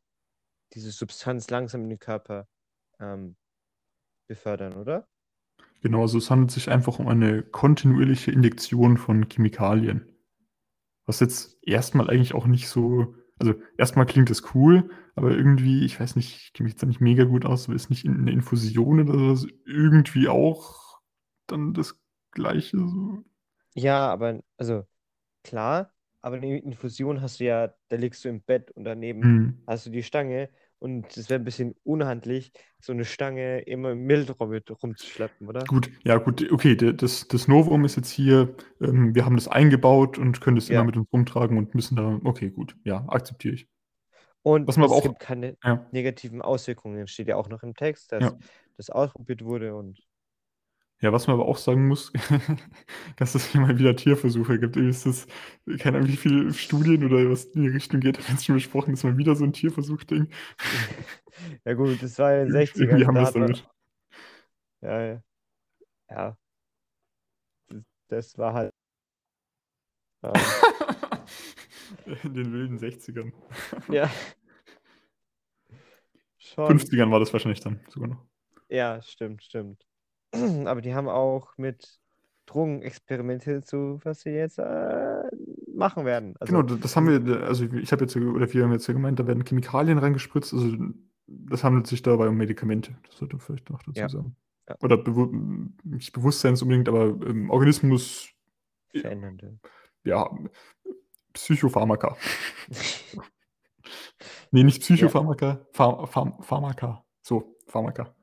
[0.74, 2.48] diese Substanz langsam in den Körper
[3.00, 3.36] ähm,
[4.28, 5.08] befördern, oder?
[5.82, 10.06] Genau, also es handelt sich einfach um eine kontinuierliche Injektion von Chemikalien.
[11.06, 16.00] Was jetzt erstmal eigentlich auch nicht so, also erstmal klingt es cool, aber irgendwie, ich
[16.00, 18.20] weiß nicht, ich kenne mich jetzt da nicht mega gut aus, aber ist nicht in-
[18.20, 21.00] eine Infusion oder so irgendwie auch
[21.48, 22.01] dann das
[22.32, 23.24] Gleiche so?
[23.74, 24.84] Ja, aber also
[25.44, 29.62] klar, aber eine Infusion hast du ja, da liegst du im Bett und daneben Hm.
[29.66, 34.04] hast du die Stange und es wäre ein bisschen unhandlich, so eine Stange immer im
[34.04, 35.64] Mildraum mit rumzuschleppen, oder?
[35.66, 40.18] Gut, ja gut, okay, das, das Novum ist jetzt hier, ähm, wir haben das eingebaut
[40.18, 40.76] und können das Ja.
[40.76, 43.68] immer mit uns rumtragen und müssen da, okay, gut, ja, akzeptiere ich.
[44.42, 45.86] Und Was man es auch- gibt keine Ja.
[45.92, 48.38] negativen Auswirkungen, steht ja auch noch im Text, dass Ja.
[48.76, 50.00] das ausprobiert wurde und
[51.02, 52.12] Ja, was man aber auch sagen muss,
[53.16, 54.76] dass es hier mal wieder Tierversuche gibt.
[54.76, 55.26] Irgendwie ist das,
[55.80, 58.54] keine Ahnung, wie viele Studien oder was in die Richtung geht, haben wir jetzt schon
[58.54, 60.28] besprochen, ist mal wieder so ein Tierversuch-Ding.
[61.64, 63.68] ja gut, das war ja in den Irgendwie 60ern, haben da wir es man, damit.
[64.82, 65.22] ja, ja,
[66.10, 66.38] ja,
[67.68, 68.74] das, das war halt,
[70.22, 70.48] ähm,
[72.24, 73.32] In den wilden 60ern.
[73.88, 74.10] ja,
[76.38, 76.66] schon.
[76.66, 78.26] 50ern war das wahrscheinlich dann sogar noch.
[78.68, 79.86] Ja, stimmt, stimmt.
[80.66, 81.98] Aber die haben auch mit
[82.46, 85.22] Drogen experimentiert, so was sie jetzt äh,
[85.74, 86.34] machen werden.
[86.40, 89.18] Also, Genau, das haben wir, also ich habe jetzt, oder wir haben jetzt ja gemeint,
[89.20, 90.76] da werden Chemikalien reingespritzt, also
[91.26, 94.08] das handelt sich dabei um Medikamente, das sollte man vielleicht noch dazu Ja.
[94.08, 94.36] sagen.
[94.68, 94.76] Ja.
[94.82, 95.26] Oder bewu
[95.84, 98.28] nicht bewusstseinsunbedingt, aber im Organismus,
[98.94, 99.58] verändernde.
[100.04, 100.28] ja,
[101.32, 102.16] Psychopharmaka.
[104.50, 107.04] Nee, nicht Psychopharmaka, Phar Phar Pharmaka.
[107.22, 108.14] So, Pharmaka.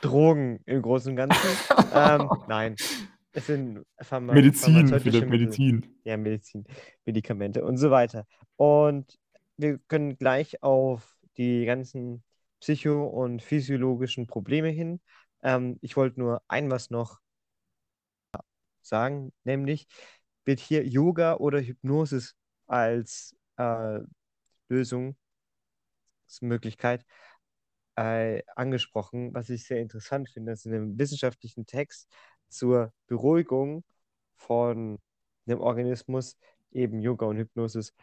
[0.00, 1.48] Drogen im Großen und Ganzen.
[1.94, 2.76] ähm, nein,
[3.32, 5.26] es sind Pharma Medizin, Philipp, Mittel.
[5.26, 5.86] Medizin.
[6.04, 6.64] Ja, Medizin,
[7.04, 8.26] Medikamente und so weiter.
[8.56, 9.18] Und
[9.56, 12.22] wir können gleich auf die ganzen
[12.60, 15.00] psycho- und physiologischen Probleme hin.
[15.42, 17.20] Ähm, ich wollte nur ein was noch
[18.82, 19.86] sagen, nämlich
[20.44, 24.00] wird hier Yoga oder Hypnosis als äh,
[24.68, 27.04] Lösungsmöglichkeit
[27.96, 32.08] äh, angesprochen, was ich sehr interessant finde, dass in einem wissenschaftlichen Text
[32.48, 33.84] zur Beruhigung
[34.36, 34.98] von
[35.46, 36.36] dem Organismus
[36.70, 37.94] eben Yoga und Hypnosis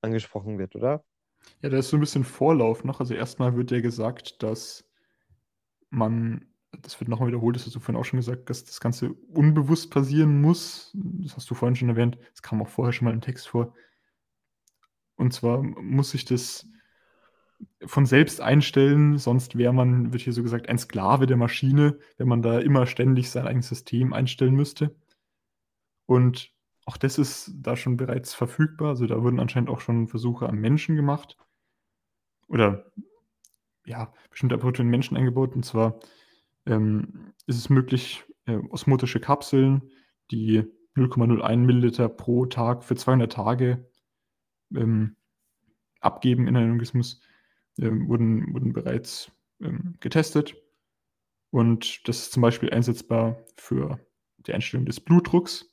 [0.00, 1.04] angesprochen wird, oder?
[1.62, 3.00] Ja, da ist so ein bisschen Vorlauf noch.
[3.00, 4.84] Also erstmal wird ja gesagt, dass
[5.90, 6.46] man,
[6.82, 9.90] das wird nochmal wiederholt, das hast du vorhin auch schon gesagt, dass das Ganze unbewusst
[9.90, 10.90] passieren muss.
[10.94, 12.18] Das hast du vorhin schon erwähnt.
[12.32, 13.74] Das kam auch vorher schon mal im Text vor.
[15.16, 16.66] Und zwar muss sich das
[17.84, 22.28] von selbst einstellen, sonst wäre man, wird hier so gesagt, ein Sklave der Maschine, wenn
[22.28, 24.94] man da immer ständig sein eigenes System einstellen müsste.
[26.06, 26.52] Und
[26.84, 28.90] auch das ist da schon bereits verfügbar.
[28.90, 31.36] Also da wurden anscheinend auch schon Versuche am Menschen gemacht.
[32.48, 32.90] Oder
[33.86, 35.54] ja, bestimmte Apparate in Menschen eingebaut.
[35.54, 36.00] Und zwar
[36.66, 39.90] ähm, ist es möglich, äh, osmotische Kapseln,
[40.30, 40.64] die
[40.96, 43.88] 0,01 Milliliter pro Tag für 200 Tage
[44.74, 45.16] ähm,
[46.00, 47.20] abgeben in einen Organismus,
[47.78, 50.56] ähm, wurden, wurden bereits ähm, getestet.
[51.50, 54.00] Und das ist zum Beispiel einsetzbar für
[54.38, 55.70] die Einstellung des Blutdrucks.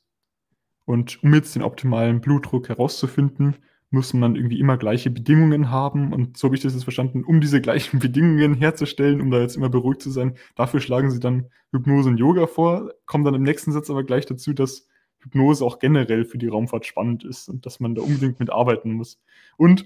[0.84, 3.56] Und um jetzt den optimalen Blutdruck herauszufinden,
[3.90, 6.12] muss man irgendwie immer gleiche Bedingungen haben.
[6.12, 9.56] Und so habe ich das jetzt verstanden, um diese gleichen Bedingungen herzustellen, um da jetzt
[9.56, 10.36] immer beruhigt zu sein.
[10.54, 14.26] Dafür schlagen sie dann Hypnose und Yoga vor, kommen dann im nächsten Satz aber gleich
[14.26, 14.88] dazu, dass
[15.20, 18.92] Hypnose auch generell für die Raumfahrt spannend ist und dass man da unbedingt mit arbeiten
[18.92, 19.20] muss.
[19.56, 19.84] Und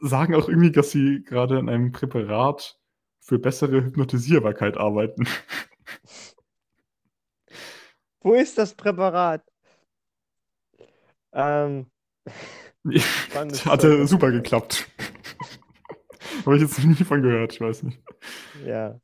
[0.00, 2.78] sagen auch irgendwie, dass sie gerade an einem Präparat
[3.20, 5.26] für bessere Hypnotisierbarkeit arbeiten.
[8.20, 9.44] Wo ist das Präparat?
[11.32, 11.90] Ähm,
[13.64, 14.88] Hatte super geklappt.
[16.46, 18.02] Habe ich jetzt noch nie von gehört, ich weiß nicht.
[18.64, 19.00] Ja.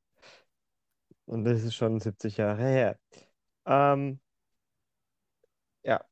[1.26, 2.98] Und das ist schon 70 Jahre her.
[3.66, 4.20] Ähm,
[5.84, 6.04] ja,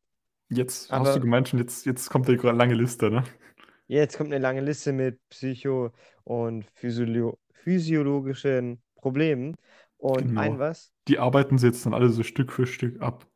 [0.49, 3.25] Jetzt Aber- hast du gemeint schon, jetzt, jetzt kommt die lange Liste, ne?
[3.89, 5.93] Jetzt kommt eine lange Liste mit psycho-
[6.25, 9.55] und physio physiologischen Problemen.
[9.99, 10.41] Und Genau.
[10.41, 13.27] ein was Die arbeiten sie jetzt dann alle so Stück für Stück ab.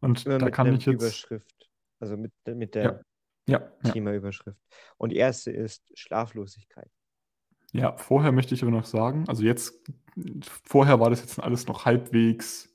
[0.00, 1.02] Und immer da kann ich jetzt.
[1.02, 1.70] Überschrift.
[1.98, 3.04] Also mit, mit der
[3.46, 3.92] Ja, ja.
[3.92, 4.58] Themaüberschrift.
[4.96, 6.90] Und die erste ist Schlaflosigkeit.
[7.72, 9.74] Ja, vorher möchte ich aber noch sagen, also jetzt,
[10.64, 12.68] vorher war das jetzt alles noch halbwegs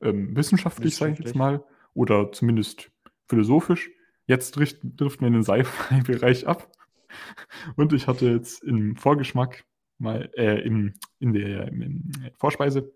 [0.00, 1.62] ähm, wissenschaftlich, sage ich jetzt Wissenschaftlich.
[1.64, 2.90] mal, oder zumindest
[3.28, 3.90] philosophisch.
[4.26, 6.70] Jetzt drift- driften wir in den Sci-Fi-Bereich ab.
[7.76, 9.64] Und ich hatte jetzt im Vorgeschmack
[9.98, 12.92] mal, äh, im, in der im Vorspeise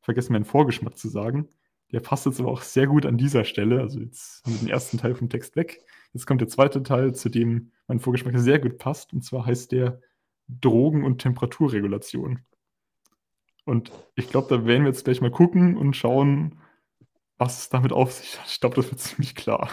[0.00, 1.48] vergessen, meinen Vorgeschmack zu sagen.
[1.92, 3.80] Der passt jetzt aber auch sehr gut an dieser Stelle.
[3.80, 5.80] Also jetzt haben wir den ersten Teil vom Text weg.
[6.12, 9.12] Jetzt kommt der zweite Teil, zu dem mein Vorgeschmack sehr gut passt.
[9.12, 10.00] Und zwar heißt der
[10.48, 12.40] Drogen- und Temperaturregulation.
[13.64, 16.58] Und ich glaube, da werden wir jetzt gleich mal gucken und schauen,
[17.38, 18.46] was es damit auf sich hat.
[18.48, 19.70] Ich glaube, das wird ziemlich klar.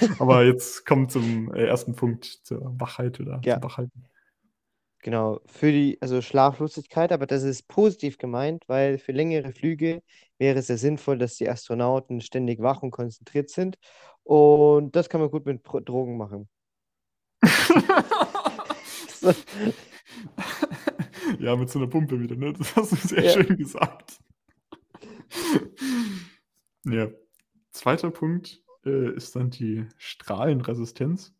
[0.18, 3.54] Aber jetzt kommt zum äh, ersten Punkt, zur Wachheit oder Ja.
[3.54, 4.04] zum Wachhalten.
[5.02, 10.02] Genau, für die, also Schlaflosigkeit, aber das ist positiv gemeint, weil für längere Flüge
[10.38, 13.78] wäre es sehr sinnvoll, dass die Astronauten ständig wach und konzentriert sind.
[14.24, 16.48] Und das kann man gut mit Drogen machen.
[21.40, 22.52] Ja, mit so einer Pumpe wieder, ne?
[22.52, 23.30] Das hast du sehr Ja.
[23.32, 24.18] schön gesagt.
[26.84, 27.08] ja.
[27.72, 31.34] Zweiter Punkt äh, ist dann die Strahlenresistenz.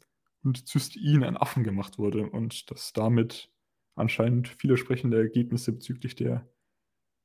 [0.45, 3.51] und Cystein an Affen gemacht wurde und dass damit
[3.95, 6.49] anscheinend vielversprechende Ergebnisse bezüglich der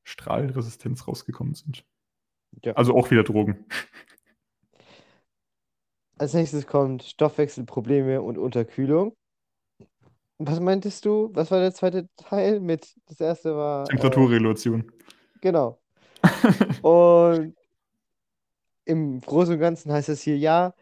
[0.04, 1.86] Strahlenresistenz rausgekommen sind.
[2.64, 2.74] ja.
[2.74, 3.66] Also auch wieder Drogen.
[6.24, 9.14] Als nächstes kommt Stoffwechselprobleme und Unterkühlung.
[10.38, 11.30] Was meintest du?
[11.34, 12.96] Was war der zweite Teil mit?
[13.08, 13.84] Das erste war.
[13.84, 14.90] Äh, Temperaturregulation.
[15.42, 15.82] Genau.
[16.82, 17.54] Und
[18.86, 20.74] im Großen und Ganzen heißt es hier, ja,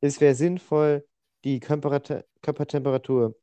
[0.00, 1.04] es wäre sinnvoll,
[1.42, 3.34] die Körpertemperatur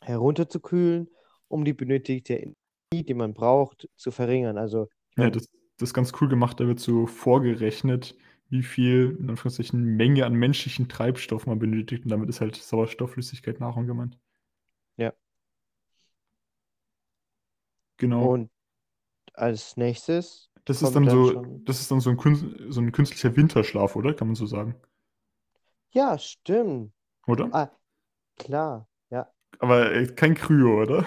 [0.00, 1.10] herunterzukühlen,
[1.48, 4.56] um die benötigte Energie, die man braucht, zu verringern.
[4.56, 6.58] Also, Ja, das, das ist ganz cool gemacht.
[6.58, 8.16] Da wird so vorgerechnet,
[8.48, 12.04] wie viel, in Anführungszeichen, Menge an menschlichen Treibstoff man benötigt.
[12.04, 14.18] Und damit ist halt Sauerstoffflüssigkeit Nahrung gemeint.
[14.96, 15.12] ja.
[17.98, 18.32] Genau.
[18.32, 18.50] Und
[19.34, 21.64] als nächstes Das ist dann dann so, schon.
[21.64, 24.14] das ist dann so ein, so ein künstlicher Winterschlaf, oder?
[24.14, 24.76] Kann man so sagen.
[25.90, 26.92] Ja, stimmt.
[27.26, 27.52] Oder?
[27.52, 27.70] Ah,
[28.38, 28.88] klar.
[29.10, 29.32] Ja.
[29.58, 31.06] Aber äh, kein Kryo, oder?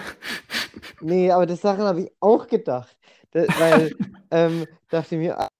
[1.00, 2.96] Nee, aber das Sachen habe ich auch gedacht.
[3.32, 3.94] Da, weil,
[4.30, 5.50] ähm, dachte ich mir,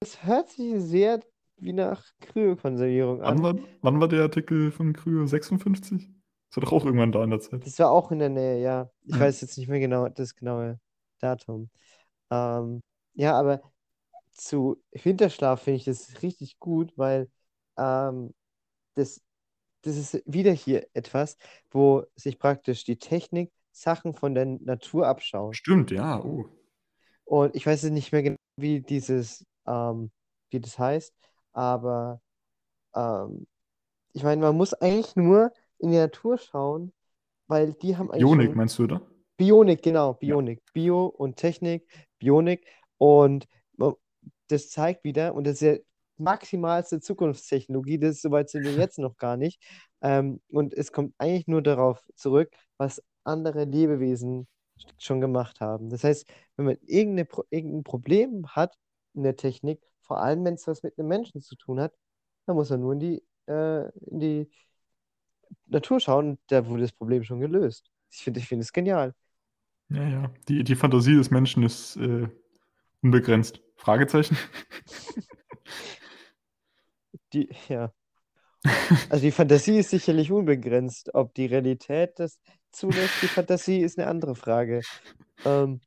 [0.00, 1.20] das hört sich sehr
[1.58, 3.42] wie nach Kryokonservierung Wann an.
[3.42, 6.08] war, wann war der Artikel von Kryo 56?
[6.50, 7.66] Das war doch auch irgendwann da in der Zeit.
[7.66, 8.90] Das war auch in der Nähe, ja.
[9.04, 9.20] Ich Ja.
[9.20, 10.78] weiß jetzt nicht mehr genau das genaue
[11.18, 11.70] Datum.
[12.30, 12.82] Ähm,
[13.14, 13.62] ja, aber
[14.32, 17.30] zu Winterschlaf finde ich das richtig gut, weil
[17.78, 18.34] ähm,
[18.94, 19.22] das,
[19.82, 21.36] das ist wieder hier etwas,
[21.70, 25.56] wo sich praktisch die Technik Sachen von der Natur abschaut.
[25.56, 26.22] Stimmt, ja.
[26.22, 26.46] Oh.
[27.24, 30.10] Und ich weiß jetzt nicht mehr genau, wie dieses, ähm,
[30.50, 31.14] wie das heißt,
[31.52, 32.20] aber
[32.94, 33.46] ähm,
[34.14, 36.92] ich meine, man muss eigentlich nur in die Natur schauen,
[37.48, 39.00] weil die haben eigentlich Bionik, schon meinst du, oder?
[39.38, 40.18] Bionik, genau, Ja.
[40.20, 40.62] Bionik.
[40.74, 42.66] Bio und Technik, Bionik.
[42.98, 43.46] Und
[44.48, 45.76] das zeigt wieder, und das ist ja
[46.18, 49.60] maximalste Zukunftstechnologie, das soweit sind wir jetzt noch gar nicht.
[50.02, 54.46] Ähm, und es kommt eigentlich nur darauf zurück, was andere Lebewesen
[54.98, 55.90] schon gemacht haben.
[55.90, 56.26] Das heißt,
[56.56, 58.76] wenn man irgendeine, Pro- irgendein Problem hat
[59.16, 61.92] in der Technik, vor allem wenn es was mit einem Menschen zu tun hat,
[62.46, 64.50] dann muss man nur in die, äh, in die
[65.66, 67.90] Natur schauen und da wurde das Problem schon gelöst.
[68.10, 69.14] Ich finde, ich finde es genial.
[69.88, 70.32] Ja, ja.
[70.48, 72.28] Die, die Fantasie des Menschen ist äh,
[73.02, 73.60] unbegrenzt.
[73.76, 74.36] Fragezeichen?
[77.32, 77.92] Die, ja.
[79.10, 81.14] Also die Fantasie ist sicherlich unbegrenzt.
[81.14, 82.40] Ob die Realität das
[82.72, 84.80] zulässt, die Fantasie ist eine andere Frage.
[85.44, 85.80] Ähm,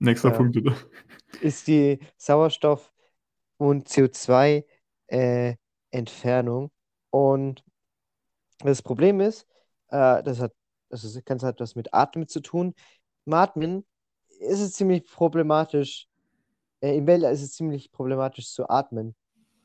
[0.00, 0.36] Nächster ja.
[0.36, 0.74] Punkt, oder?
[1.40, 2.92] Ist die Sauerstoff-
[3.58, 6.70] und CO2-Entfernung.
[7.10, 7.64] Und
[8.60, 9.46] das Problem ist,
[9.88, 10.52] äh, das hat,
[10.90, 12.74] also das Ganze hat was mit Atmen zu tun.
[13.26, 13.86] Im Atmen
[14.40, 16.08] ist es ziemlich problematisch,
[16.80, 19.14] äh, im Weltall ist es ziemlich problematisch zu atmen,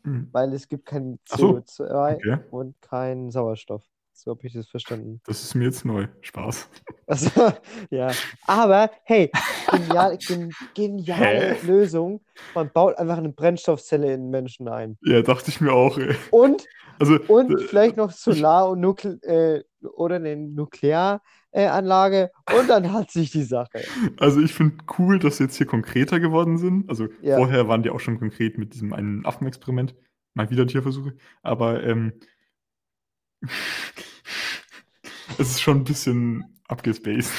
[0.03, 0.29] Hm.
[0.31, 2.37] weil es gibt kein Ach so, CO2 okay.
[2.51, 3.83] und keinen Sauerstoff.
[4.17, 5.21] So habe ich das verstanden.
[5.25, 6.07] Das ist mir jetzt neu.
[6.21, 6.69] Spaß.
[7.07, 7.29] Also,
[7.91, 8.09] ja.
[8.47, 9.29] Aber hey,
[9.69, 11.67] genial, gen, geniale Hä?
[11.67, 12.21] Lösung.
[12.55, 14.97] Man baut einfach eine Brennstoffzelle in Menschen ein.
[15.03, 16.15] Ja, dachte ich mir auch, ey.
[16.31, 16.65] Und,
[16.97, 21.21] Also, und äh, vielleicht noch Solar- und Nukle äh, oder eine Nuklearanlage
[21.53, 23.83] Anlage und dann hat sich die Sache.
[24.17, 26.89] also ich finde cool, dass sie jetzt hier konkreter geworden sind.
[26.89, 27.37] Also Ja.
[27.37, 29.93] vorher waren die auch schon konkret mit diesem einen Affenexperiment.
[30.33, 31.13] Mal wieder Tierversuche.
[31.43, 32.13] Aber ähm,
[35.37, 37.31] es ist schon ein bisschen abgespaced.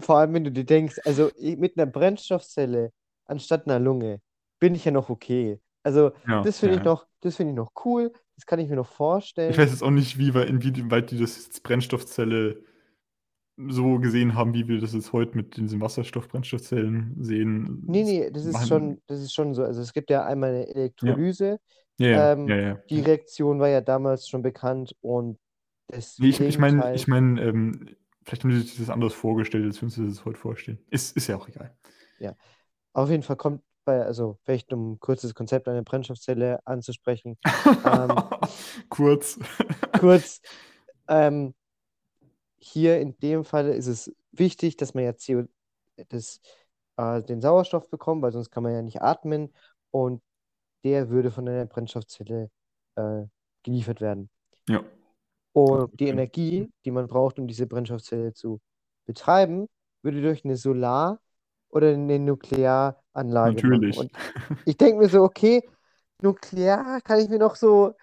[0.00, 2.92] Vor allem, wenn du dir denkst, also ich- mit einer Brennstoffzelle
[3.26, 4.20] anstatt einer Lunge
[4.60, 5.60] bin ich ja noch okay.
[5.82, 8.12] Also Ja, das finde ja, ich noch, das finde ich noch cool.
[8.36, 9.56] Das kann ich mir noch Ich vorstellen.
[9.56, 12.62] weiß jetzt auch nicht, wie weit, inwieweit die das jetzt Brennstoffzelle
[13.68, 17.84] so gesehen haben, wie wir das jetzt heute mit diesen Wasserstoff-Brennstoffzellen sehen.
[17.86, 19.62] Nee, nee, das ist machen- schon, das ist schon so.
[19.62, 21.46] Also es gibt ja einmal eine Elektrolyse.
[21.50, 21.56] Ja,
[21.98, 22.74] ja, ähm, ja, ja.
[22.90, 25.38] Die Reaktion war ja damals schon bekannt und
[25.88, 26.96] das Nee, ich ich meine, Gegenteil.
[26.96, 30.38] ich mein, ähm, vielleicht haben die sich das anders vorgestellt, als wir uns das heute
[30.38, 30.78] vorstellen.
[30.90, 31.76] Ist, ist ja auch egal.
[32.94, 37.36] Auf jeden Fall kommt bei, also vielleicht um ein kurzes Konzept einer Brennstoffzelle anzusprechen.
[37.84, 38.14] Ähm,
[38.88, 39.38] Kurz.
[39.98, 40.40] kurz,
[41.08, 41.54] ähm,
[42.56, 45.44] hier in dem Fall ist es wichtig, dass man ja CO,
[46.08, 46.40] das,
[46.96, 49.52] äh, den Sauerstoff bekommt, weil sonst kann man ja nicht atmen
[49.90, 50.22] und
[50.84, 52.50] der würde von einer Brennstoffzelle
[52.96, 53.22] äh,
[53.62, 54.28] geliefert werden.
[54.68, 54.84] Ja.
[55.52, 56.08] Und die.
[56.08, 58.60] Energie, die man braucht, um diese Brennstoffzelle zu
[59.06, 59.68] betreiben,
[60.02, 61.20] würde durch eine Solar-
[61.68, 63.96] oder eine Nuklearanlage Natürlich.
[63.96, 64.10] machen.
[64.10, 65.62] Und ich denke mir so, okay,
[66.22, 67.94] Nuklear kann ich mir noch so,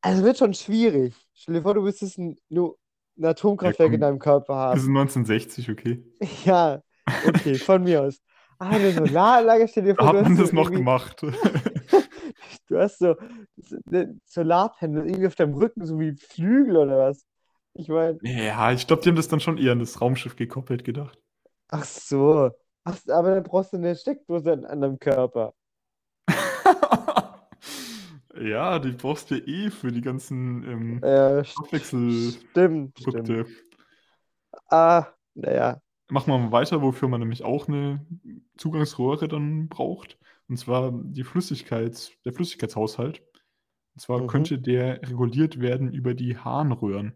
[0.00, 1.14] also wird schon schwierig.
[1.34, 3.94] Stell dir vor, du müsstest ein, ein Atomkraftwerk komm.
[3.94, 4.96] in deinem Körper Das ist haben.
[4.96, 6.04] 1960, okay.
[6.44, 6.82] Ja,
[7.26, 8.20] okay, von mir aus.
[8.58, 11.22] Ah, eine Solaranlage, stell dir vor, hat man das noch irgendwie, gemacht.
[12.78, 13.16] Du hast so
[13.90, 17.26] eine Solarpanel irgendwie auf deinem Rücken, so wie Flügel oder was.
[17.74, 20.84] Ich meine, Ja, ich glaube, die haben das dann schon eher an das Raumschiff gekoppelt
[20.84, 21.18] gedacht.
[21.68, 22.50] ach so.
[22.84, 25.54] Ach, aber dann brauchst du eine Steckdose an, an deinem Körper.
[28.40, 32.40] Ja, die brauchst du ja eh für die ganzen ähm, Äh, st- Stoffwechselprodukte.
[32.40, 33.48] stimmt, stimmt.
[34.70, 35.80] Ah, naja.
[36.10, 38.04] machen wir mal weiter, wofür man nämlich auch eine
[38.56, 40.18] Zugangsröhre dann braucht.
[40.48, 43.22] Und zwar die Flüssigkeits, der Flüssigkeitshaushalt.
[43.94, 44.26] Und zwar Mhm.
[44.28, 47.14] könnte der reguliert werden über die Harnröhren.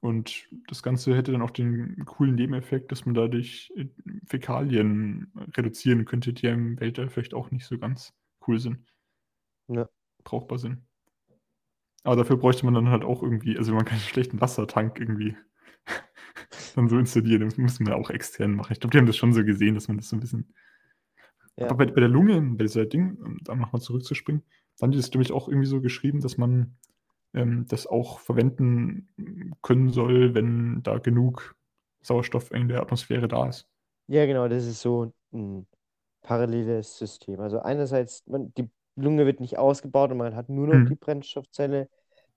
[0.00, 3.86] Und das Ganze hätte dann auch den coolen Nebeneffekt, dass man dadurch äh,
[4.26, 8.12] Fäkalien reduzieren könnte, die ja im Weltall vielleicht auch nicht so ganz
[8.46, 8.92] cool sind.
[9.68, 9.88] Ja.
[10.24, 10.82] Brauchbar sind.
[12.04, 15.36] Aber dafür bräuchte man dann halt auch irgendwie, also man keinen schlechten Wassertank irgendwie
[16.74, 18.72] dann so installieren, das müssen wir auch extern machen.
[18.72, 20.52] Ich glaube, die haben das schon so gesehen, dass man das so ein bisschen.
[21.56, 21.66] Ja.
[21.70, 24.42] Aber bei, bei der Lunge, bei dieser Ding, um da nochmal zurückzuspringen,
[24.78, 26.76] dann die das nämlich auch irgendwie so geschrieben, dass man
[27.34, 29.08] ähm, das auch verwenden
[29.62, 31.56] können soll, wenn da genug
[32.02, 33.68] Sauerstoff in der Atmosphäre da ist.
[34.08, 35.66] Ja, genau, das ist so ein
[36.22, 37.40] paralleles System.
[37.40, 40.86] Also einerseits, man, die Lunge wird nicht ausgebaut und man hat nur noch Mhm.
[40.88, 41.88] die Brennstoffzelle,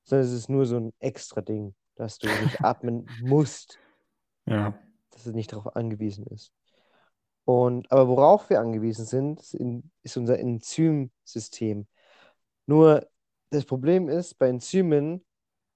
[0.03, 3.79] sondern es ist nur so ein extra Ding, dass du nicht atmen musst,
[4.45, 4.77] Ja.
[5.11, 6.51] dass es nicht darauf angewiesen ist.
[7.45, 9.41] Und, aber worauf wir angewiesen sind,
[10.03, 11.87] ist unser Enzymsystem.
[12.65, 13.07] Nur
[13.51, 15.25] das Problem ist, bei Enzymen,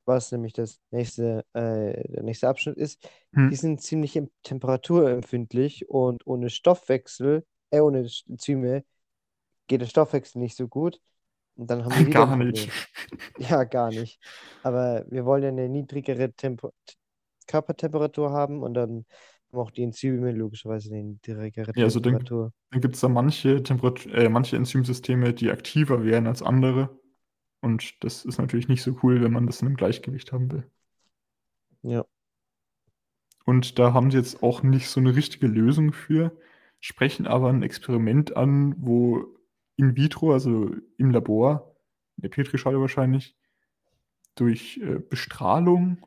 [0.05, 3.49] was nämlich das nächste, äh, der nächste Abschnitt ist, Hm.
[3.49, 8.83] die sind ziemlich em- temperaturempfindlich und ohne Stoffwechsel, äh, ohne Enzyme
[9.67, 11.01] geht der Stoffwechsel nicht so gut.
[11.55, 12.69] Und dann haben wir wieder Gar nicht.
[13.37, 14.19] Ja, gar nicht.
[14.63, 16.71] Aber wir wollen ja eine niedrigere Tempo
[17.47, 19.05] Körpertemperatur haben und dann
[19.53, 22.53] auch die Enzyme logischerweise eine niedrigere Ja, also dann, Temperatur.
[22.71, 26.99] dann gibt es da manche Temperatur, äh, manche Enzymsysteme, die aktiver wären als andere.
[27.61, 30.69] Und das ist natürlich nicht so cool, wenn man das in einem Gleichgewicht haben will.
[31.83, 32.05] Ja.
[33.45, 36.31] Und da haben sie jetzt auch nicht so eine richtige Lösung für,
[36.79, 39.25] sprechen aber ein Experiment an, wo
[39.75, 41.75] in vitro, also im Labor,
[42.17, 43.35] in der Petrischale wahrscheinlich,
[44.35, 46.05] durch äh, Bestrahlung,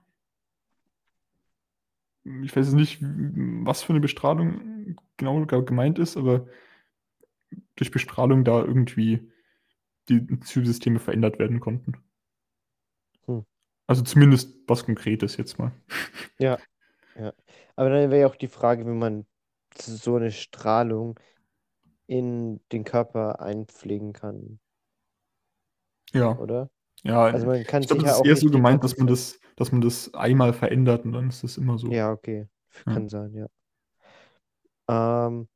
[2.24, 6.46] ich weiß jetzt nicht, was für eine Bestrahlung genau ge- gemeint ist, aber
[7.76, 9.30] durch Bestrahlung da irgendwie
[10.08, 11.94] die Enzymsysteme verändert werden konnten.
[13.26, 13.40] Hm.
[13.86, 15.72] Also zumindest was Konkretes jetzt mal.
[16.38, 16.62] Ja,
[17.16, 17.32] ja.
[17.76, 19.26] Aber dann wäre ja auch die Frage, wie man
[19.78, 21.18] so eine Strahlung
[22.08, 24.60] in den Körper einpflegen kann,
[26.12, 26.68] Ja, oder?
[27.02, 27.24] Ja.
[27.24, 29.80] Also man kann Ich glaube, das ist eher so gemeint, dass man das, dass man
[29.80, 31.88] das einmal verändert und dann ist das immer so.
[31.88, 32.48] Ja, okay.
[32.86, 32.94] Ja.
[32.94, 33.46] Kann sein, ja.
[34.88, 35.48] Ähm,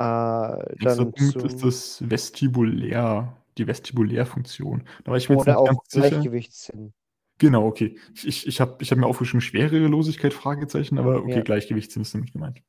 [0.00, 4.84] äh, Nächster Punkt zum, ist das Vestibulär, die Vestibulärfunktion.
[5.04, 5.84] Da war ich mir jetzt oder nicht auch.
[5.90, 6.92] Gleichgewichtssinn.
[7.38, 7.96] Genau, okay.
[8.14, 11.40] Ich, ich, ich habe ich hab mir aufgeschrieben, Schwerelosigkeit, Fragezeichen, aber okay, Ja.
[11.42, 12.62] Gleichgewichtssinn ist damit gemeint.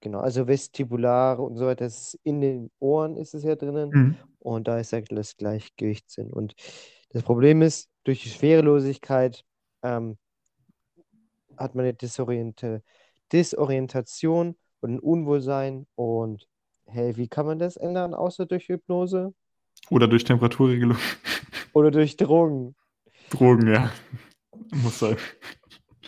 [0.00, 3.90] Genau, also vestibulare und so weiter, das ist in den Ohren ist es ja drinnen
[3.90, 4.16] Mhm.
[4.46, 6.32] Und da ist ja das Gleichgewichtssinn.
[6.32, 6.54] Und
[7.10, 9.44] das Problem ist, durch die Schwerelosigkeit
[9.82, 10.18] ähm,
[11.56, 12.82] hat man eine Disoriente
[13.32, 16.46] Disorientation und ein Unwohlsein und
[16.86, 19.34] hey, wie kann man das ändern, außer durch Hypnose
[19.90, 20.96] Oder durch Temperaturregelung.
[21.72, 22.76] oder durch Drogen?
[23.30, 23.90] Drogen, ja.
[24.70, 25.16] Muss sein.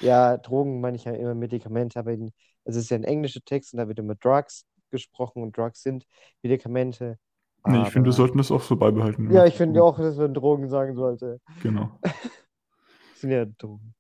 [0.01, 2.31] Ja, Drogen meine ich ja immer Medikamente, aber in,
[2.65, 6.07] es ist ja ein englischer Text und da wird immer Drugs gesprochen und Drugs sind
[6.43, 7.19] Medikamente.
[7.67, 9.31] Nee, ich finde, wir aber- sollten das auch so beibehalten.
[9.31, 11.41] Ja, ich finde auch, dass man Drogen sagen sollte.
[11.63, 11.99] Genau.
[12.03, 12.13] Das
[13.21, 13.95] sind ja Drogen.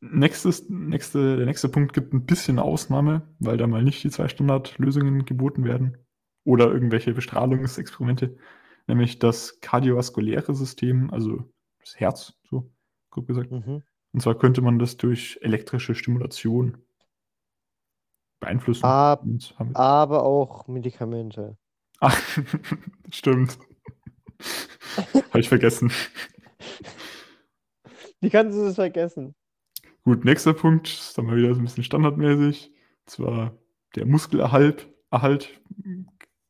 [0.00, 4.28] Nächstes, nächste, der nächste Punkt gibt ein bisschen Ausnahme, weil da mal nicht die zwei
[4.28, 5.96] Standardlösungen geboten werden
[6.44, 8.36] oder irgendwelche Bestrahlungsexperimente,
[8.86, 11.44] nämlich das kardiovaskuläre System, also
[11.80, 12.70] das Herz, so
[13.10, 13.50] grob gesagt.
[13.50, 13.82] Mhm.
[14.12, 16.76] Und zwar könnte man das durch elektrische Stimulation
[18.40, 18.84] beeinflussen.
[18.84, 19.24] Ab-
[19.74, 21.56] Aber auch Medikamente.
[22.00, 22.12] Ah,
[23.10, 23.58] stimmt.
[25.30, 25.90] Habe ich vergessen.
[28.20, 29.34] Wie kannst du das vergessen?
[30.04, 32.70] Gut, nächster Punkt, ist dann mal wieder so ein bisschen standardmäßig.
[33.00, 33.56] Und zwar
[33.94, 34.88] der Muskelerhalt.
[35.10, 35.60] Erhalt,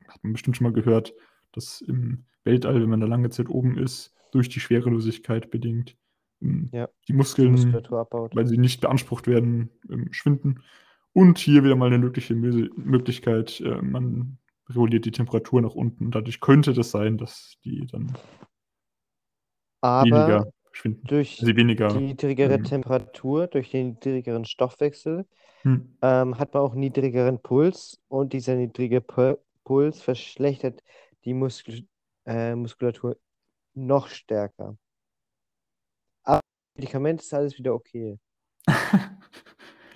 [0.09, 1.13] hat man bestimmt schon mal gehört,
[1.53, 5.97] dass im Weltall, wenn man da lange Zeit oben ist, durch die Schwerelosigkeit bedingt,
[6.41, 7.55] ähm, Ja, die Muskeln,
[8.33, 10.63] weil sie nicht beansprucht werden, ähm, schwinden.
[11.13, 14.39] Und hier wieder mal eine mögliche Mö- Möglichkeit, äh, man
[14.69, 16.11] reguliert die Temperatur nach unten.
[16.11, 18.17] Dadurch könnte das sein, dass die dann
[19.81, 21.05] Aber weniger schwinden.
[21.07, 21.89] durch Also weniger.
[21.89, 25.27] die niedrigere ähm, Temperatur, durch den niedrigeren Stoffwechsel,
[25.63, 25.97] Hm.
[26.03, 30.83] ähm, hat man auch niedrigeren Puls und dieser niedrige Pu Puls verschlechtert
[31.25, 31.87] die Muskel
[32.27, 33.17] äh, Muskulatur
[33.73, 34.77] noch stärker.
[36.23, 36.41] Aber
[36.77, 38.19] Medikament ist alles wieder okay.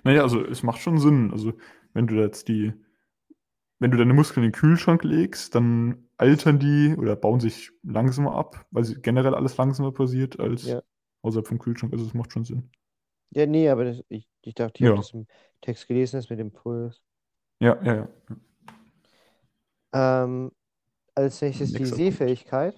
[0.04, 1.30] Naja, also es macht schon Sinn.
[1.32, 1.52] Also
[1.92, 2.72] wenn du jetzt die,
[3.78, 8.34] wenn du deine Muskeln in den Kühlschrank legst, dann altern die oder bauen sich langsamer
[8.36, 10.82] ab, weil sie generell alles langsamer passiert als Ja.
[11.22, 11.92] außerhalb vom Kühlschrank.
[11.92, 12.70] Also es macht schon Sinn.
[13.30, 15.26] Ja, nee, aber das, ich, ich dachte, ich habe Ja, das im
[15.60, 17.02] Text gelesen, das mit dem Puls.
[17.60, 18.08] ja, ja, ja.
[19.92, 20.52] Ähm,
[21.16, 21.86] als nächstes die Punkt.
[21.86, 22.76] Sehfähigkeit.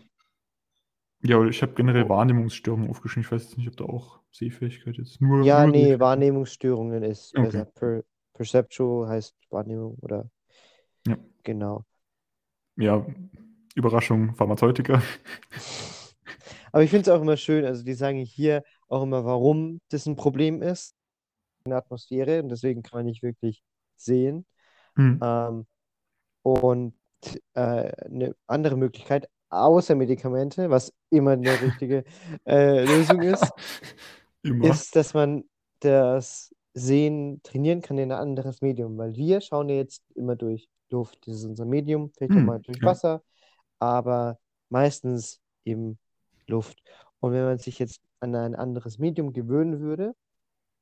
[1.23, 2.11] Ja, oder ich habe generell Oh.
[2.11, 3.25] Wahrnehmungsstörungen aufgeschrieben.
[3.27, 5.45] Ich weiß jetzt nicht, ob da auch Sehfähigkeit jetzt nur.
[5.45, 5.99] Ja, nur nee.
[5.99, 7.41] Wahrnehmungsstörungen ist Okay.
[7.41, 7.65] besser.
[7.65, 8.03] Per,
[8.35, 10.31] perceptual heißt Wahrnehmung oder
[11.07, 11.17] Ja.
[11.43, 11.85] genau.
[12.77, 13.05] Ja,
[13.75, 15.03] Überraschung, Pharmazeutiker.
[16.73, 20.07] Aber ich finde es auch immer schön, also die sagen hier auch immer, warum das
[20.07, 20.95] ein Problem ist
[21.65, 23.63] in der Atmosphäre und deswegen kann man nicht wirklich
[23.97, 24.47] sehen.
[24.97, 25.21] Hm.
[25.23, 25.67] Ähm,
[26.43, 26.95] und
[27.55, 32.05] äh, eine andere Möglichkeit, außer Medikamente, was immer eine richtige
[32.47, 33.51] äh, Lösung ist,
[34.43, 35.45] ist, dass man
[35.81, 40.69] das Sehen trainieren kann in ein anderes Medium, weil wir schauen ja jetzt immer durch
[40.91, 42.85] Luft, das ist unser Medium, vielleicht Hm, mal durch.
[42.85, 43.23] Wasser,
[43.81, 44.39] aber
[44.71, 45.99] meistens eben
[46.49, 46.83] Luft.
[47.21, 50.15] Und wenn man sich jetzt an ein anderes Medium gewöhnen würde,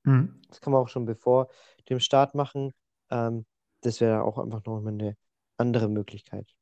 [0.05, 0.25] Hm.
[0.49, 1.49] das kann man auch schon bevor
[1.89, 2.73] dem Start machen,
[3.11, 3.47] ähm,
[3.83, 5.17] das wäre auch einfach noch mal eine
[5.57, 6.55] andere Möglichkeit.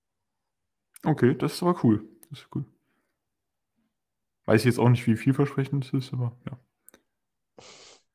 [1.07, 2.07] Okay, das ist aber cool.
[2.29, 2.67] Das ist cool.
[4.47, 6.59] Weiß ich jetzt auch nicht, wie vielversprechend es ist, aber ja.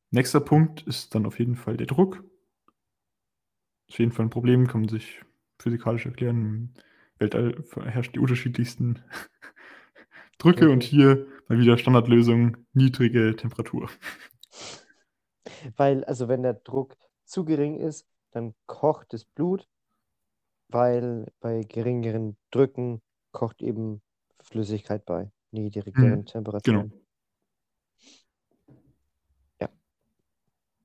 [0.09, 2.23] Nächster Punkt ist dann auf jeden Fall der Druck.
[3.91, 5.19] Ist auf jeden Fall ein Problem, kann man sich
[5.59, 6.37] physikalisch erklären.
[6.39, 6.73] Im
[7.19, 9.03] Weltall herrschen die unterschiedlichsten
[10.39, 10.71] Drücke Mhm.
[10.71, 13.89] und hier mal wieder Standardlösung, niedrige Temperatur.
[15.75, 19.67] Weil, also wenn der Druck zu gering ist, dann kocht das Blut,
[20.69, 24.01] weil bei geringeren Drücken kocht eben
[24.41, 26.91] Flüssigkeit bei niedrigeren Hm, Temperaturen.
[29.59, 29.71] Genau.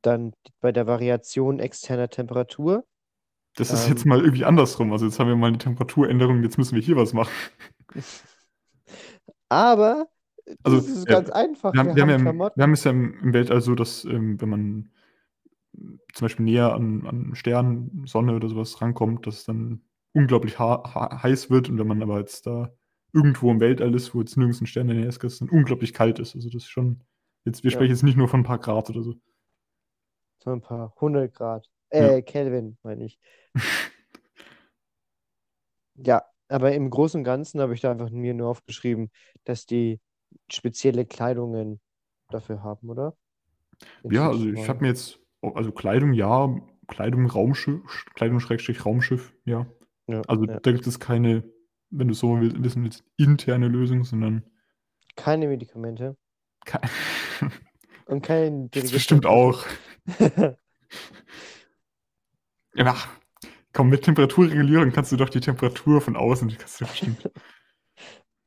[0.00, 2.86] Dann bei der Variation externer Temperatur,
[3.56, 3.90] Das ist Ähm.
[3.90, 4.92] jetzt mal irgendwie andersrum.
[4.92, 7.32] Also jetzt haben wir mal eine Temperaturänderung, jetzt müssen wir hier was machen.
[9.48, 10.06] aber
[10.64, 11.74] Also, das ist ja, ganz einfach.
[11.74, 13.74] Wir haben, Wir haben, haben ja im, wir haben es ja im, im Weltall so,
[13.74, 14.90] dass ähm, wenn man
[16.14, 19.82] zum Beispiel näher an, an Stern, Sonne oder sowas rankommt, dass es dann
[20.12, 22.72] unglaublich heiß wird und wenn man aber jetzt da
[23.12, 25.92] irgendwo im Weltall ist, wo jetzt nirgends ein Stern in der Nähe ist, dann unglaublich
[25.92, 26.34] kalt ist.
[26.34, 27.02] Also das ist schon,
[27.44, 27.76] jetzt, wir Ja.
[27.76, 29.14] sprechen jetzt nicht nur von ein paar Grad oder so.
[30.38, 31.68] So ein paar 100 Grad.
[31.92, 32.16] Ja.
[32.16, 33.18] Äh, Kelvin, meine ich.
[35.94, 39.10] Ja, aber im Großen und Ganzen habe ich da einfach mir nur aufgeschrieben,
[39.44, 40.00] dass die
[40.50, 41.80] spezielle Kleidungen
[42.30, 43.16] dafür haben, oder?
[44.02, 46.54] Jetzt Ja, also ich habe mir jetzt, also Kleidung, ja,
[46.88, 49.66] Kleidung, Raumschiff, Kleidung, Schrägstrich, Raumschiff, ja.
[50.06, 50.60] Ja, Also ja.
[50.60, 51.42] da gibt es keine,
[51.90, 54.44] wenn du so will- wissen willst, interne Lösung, sondern
[55.16, 56.16] Keine Medikamente
[56.64, 56.78] ke
[58.06, 59.64] und kein niedrige bestimmt auch.
[62.76, 62.94] Ja,
[63.72, 67.30] komm, mit Temperaturregulierung kannst du doch die Temperatur von außen, die kannst du bestimmt.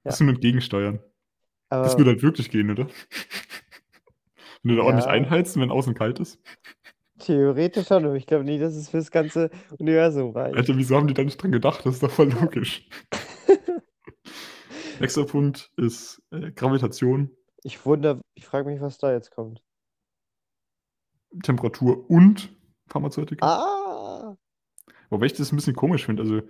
[0.06, 0.12] Ja.
[0.12, 1.00] Musst du nur entgegensteuern.
[1.70, 2.88] Das Aber würde halt wirklich gehen, oder?
[4.64, 5.12] Wenn du da ordentlich Ja.
[5.12, 6.40] einheizt und wenn außen kalt ist.
[7.20, 10.56] theoretisch schon, aber ich glaube nicht, dass es fürs ganze Universum reicht.
[10.56, 11.86] Alter, wieso haben die da nicht dran gedacht?
[11.86, 12.88] Das ist doch voll logisch.
[15.02, 17.30] Nächster Punkt ist äh, Gravitation,
[17.64, 19.62] Ich wundere, ich frage mich, was da jetzt kommt.
[21.44, 22.56] Temperatur und
[22.88, 23.46] Pharmazeutika.
[23.46, 23.89] Ah!
[25.10, 26.24] Wobei ich das ein bisschen komisch finde.
[26.24, 26.42] Also,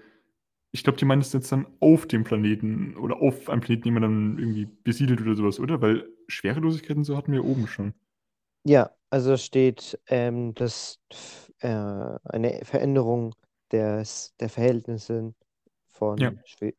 [0.71, 3.93] ich glaube, die meinen es jetzt dann auf dem Planeten oder auf einem Planeten, den
[3.93, 5.81] man dann irgendwie besiedelt oder sowas, oder?
[5.81, 7.93] Weil Schwerelosigkeit und so hatten wir oben schon.
[8.65, 10.99] Ja, also steht, ähm, dass
[11.59, 13.33] äh, eine Veränderung
[13.71, 15.33] des, der Verhältnisse
[15.87, 16.33] von Ja.
[16.45, 16.73] Schwe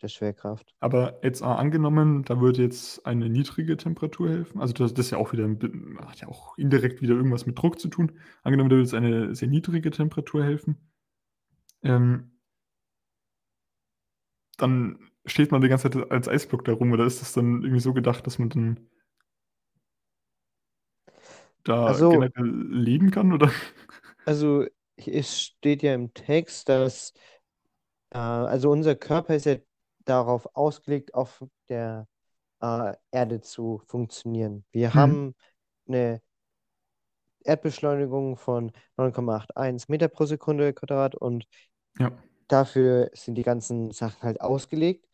[0.00, 0.74] der Schwerkraft.
[0.78, 4.60] Aber jetzt angenommen, da würde jetzt eine niedrige Temperatur helfen.
[4.60, 7.58] Also das, das ist ja auch wieder ein, hat ja auch indirekt wieder irgendwas mit
[7.58, 8.12] Druck zu tun.
[8.44, 10.76] Angenommen, da würde jetzt eine sehr niedrige Temperatur helfen.
[11.82, 12.32] Ähm,
[14.56, 17.80] dann steht man die ganze Zeit als Eisblock da rum, oder ist das dann irgendwie
[17.80, 18.90] so gedacht, dass man dann
[21.64, 23.50] da Also- generell leben kann, oder?
[24.26, 24.66] Also
[24.96, 27.12] es steht ja im Text, dass
[28.10, 29.56] äh, also unser Körper ist ja
[30.04, 32.08] darauf ausgelegt, auf der
[32.60, 34.64] äh, Erde zu funktionieren.
[34.72, 34.94] Wir Mhm.
[34.94, 35.34] haben
[35.86, 36.20] eine
[37.44, 41.46] Erdbeschleunigung von 9,81 Meter pro Sekunde Quadrat und
[41.98, 42.12] Ja.
[42.48, 45.06] dafür sind die ganzen Sachen halt ausgelegt.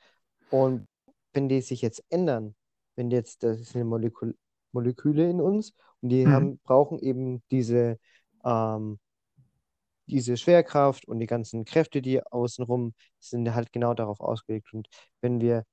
[0.51, 0.87] Und
[1.33, 2.55] wenn die sich jetzt ändern,
[2.97, 4.37] wenn jetzt, das sind Molekül
[4.73, 5.73] Moleküle in uns
[6.03, 6.33] und die Mhm.
[6.33, 7.99] haben, brauchen eben diese,
[8.45, 8.99] ähm,
[10.07, 14.73] diese Schwerkraft und die ganzen Kräfte, die außenrum sind halt genau darauf ausgelegt.
[14.75, 14.89] Und
[15.21, 15.65] wenn wir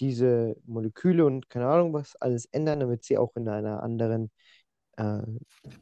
[0.00, 4.30] diese Moleküle und keine Ahnung was alles ändern, damit sie auch in einer anderen,
[4.98, 5.22] äh,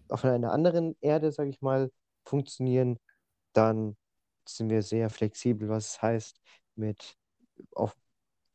[0.08, 1.90] auf einer anderen Erde, sage ich mal,
[2.24, 2.98] funktionieren,
[3.54, 3.96] dann
[4.48, 6.40] sind wir sehr flexibel, was es heißt,
[6.76, 7.16] mit
[7.74, 7.96] auf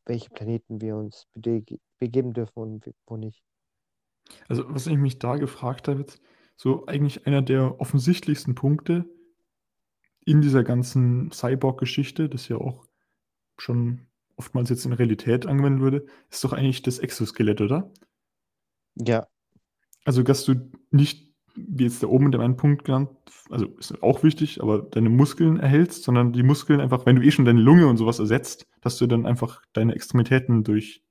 [0.05, 3.43] welche Planeten wir uns bege- begeben dürfen und wo nicht.
[4.49, 6.21] Also, was ich mich da gefragt habe jetzt,
[6.55, 9.05] so eigentlich einer der offensichtlichsten Punkte
[10.25, 12.87] in dieser ganzen Cyborg-Geschichte, das ja auch
[13.57, 14.07] schon
[14.37, 17.91] oftmals jetzt in Realität angewendet würde, ist doch eigentlich das Exoskelett, oder?
[18.95, 19.27] Ja,
[20.05, 20.55] Also, dass du
[20.91, 23.09] nicht, wie jetzt da oben in dem einen Punkt genannt,
[23.49, 27.31] also ist auch wichtig, aber deine Muskeln erhältst, sondern die Muskeln einfach, wenn du eh
[27.31, 31.03] schon deine Lunge und sowas ersetzt, dass du dann einfach deine Extremitäten durch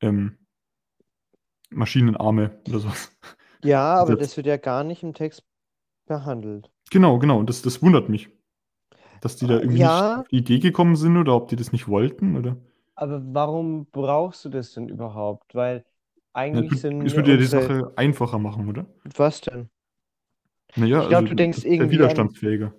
[0.00, 0.38] ähm,
[1.70, 3.10] Maschinenarme oder sowas.
[3.64, 5.42] ja, aber das wird ja gar nicht im Text
[6.06, 6.70] behandelt.
[6.90, 7.38] Genau, genau.
[7.38, 8.28] Und das, das wundert mich.
[9.22, 11.72] Dass die da irgendwie nicht Ja, auf die Idee gekommen sind oder ob die das
[11.72, 12.58] nicht wollten oder.
[12.96, 15.54] aber warum brauchst du das denn überhaupt?
[15.54, 15.84] Weil
[16.34, 17.46] eigentlich du, sind ja würde ja die.
[17.46, 18.86] Sache einfacher machen, oder?
[19.16, 19.70] Was denn?
[20.76, 21.90] Naja, Ich glaube, also du denkst das irgendwie an.
[21.90, 22.74] widerstandsfähiger.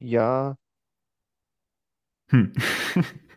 [0.00, 0.56] Ja,
[2.30, 2.52] Hm.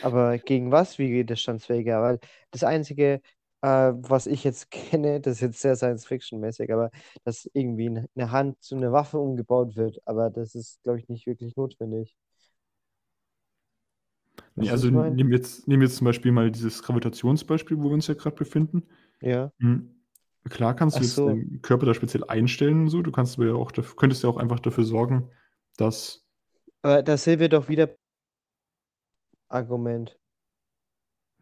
[0.00, 2.02] aber gegen was wie widerstandsfähiger?
[2.02, 2.20] Weil
[2.50, 3.20] das Einzige,
[3.62, 6.90] äh, was ich jetzt kenne, das ist jetzt sehr Science-Fiction-mäßig, aber
[7.24, 10.00] dass irgendwie eine Hand zu einer Waffe umgebaut wird.
[10.06, 12.16] Aber das ist, glaube ich, nicht wirklich notwendig.
[14.58, 18.06] Nee, also nehmen wir jetzt, nehmen jetzt zum Beispiel mal dieses Gravitationsbeispiel, wo wir uns
[18.06, 18.88] ja gerade befinden.
[19.20, 19.52] Ja.
[19.58, 19.94] Hm.
[20.48, 21.28] Klar kannst Ach du jetzt so.
[21.28, 23.02] deinen Körper da speziell einstellen und so.
[23.02, 25.30] Du kannst ja auch, daf- könntest ja auch einfach dafür sorgen,
[25.76, 26.24] dass.
[26.82, 27.94] Aber da sind wir doch wieder
[29.48, 30.18] Argument.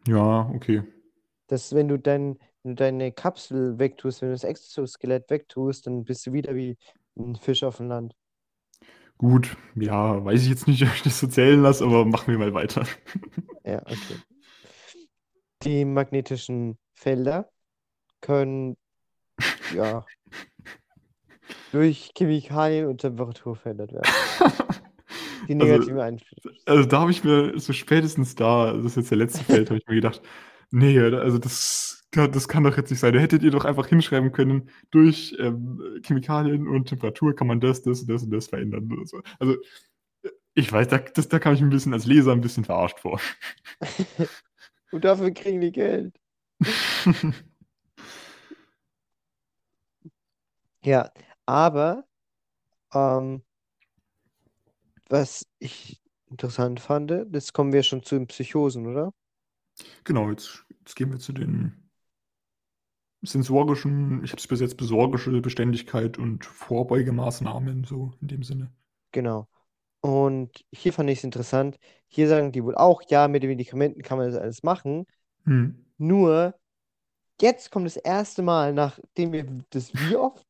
[0.07, 0.83] Ja, okay.
[1.47, 6.05] dass wenn du dein, wenn du deine Kapsel wegtust, wenn du das Exoskelett wegtust, dann
[6.05, 6.77] bist du wieder wie
[7.17, 8.13] ein Fisch auf dem Land.
[9.17, 12.37] Gut, ja, weiß ich jetzt nicht, ob ich das so zählen lasse, aber machen wir
[12.37, 12.85] mal weiter.
[13.63, 14.21] Ja, okay.
[15.63, 17.51] Die magnetischen Felder
[18.21, 18.77] können
[19.69, 20.05] ja
[21.71, 24.13] durch Chemikalien und Temperatur verändert werden.
[25.47, 26.51] Die Also, negativen Einflüsse.
[26.65, 29.79] also da habe ich mir so spätestens da, das ist jetzt der letzte Feld, habe
[29.79, 30.21] ich mir gedacht,
[30.71, 33.13] nee, also das, das kann doch jetzt nicht sein.
[33.13, 37.83] Da hättet ihr doch einfach hinschreiben können, durch ähm, Chemikalien und Temperatur kann man das,
[37.83, 39.21] das, das und das verändern oder so.
[39.39, 39.57] Also
[40.55, 43.21] ich weiß, da, das, da kam ich ein bisschen als Leser ein bisschen verarscht vor.
[44.91, 46.19] Und dafür kriegen die Geld.
[50.83, 51.11] Ja,
[51.45, 52.05] aber
[52.93, 53.43] ähm,
[55.09, 59.13] was ich interessant fand, das kommen wir schon zu den Psychosen, oder?
[60.05, 61.86] Genau, jetzt, jetzt gehen wir zu den
[63.21, 68.71] sensorischen, ich habe es übersetzt, besorgische Beständigkeit und Vorbeugemaßnahmen, so in dem Sinne.
[69.11, 69.47] Genau.
[70.01, 71.77] Und hier fand ich es interessant.
[72.07, 75.05] Hier sagen die wohl auch, ja, mit den Medikamenten kann man das alles machen.
[75.45, 75.85] Hm.
[75.97, 76.53] Nur
[77.41, 80.45] jetzt kommt das erste Mal, nachdem wir das wie oft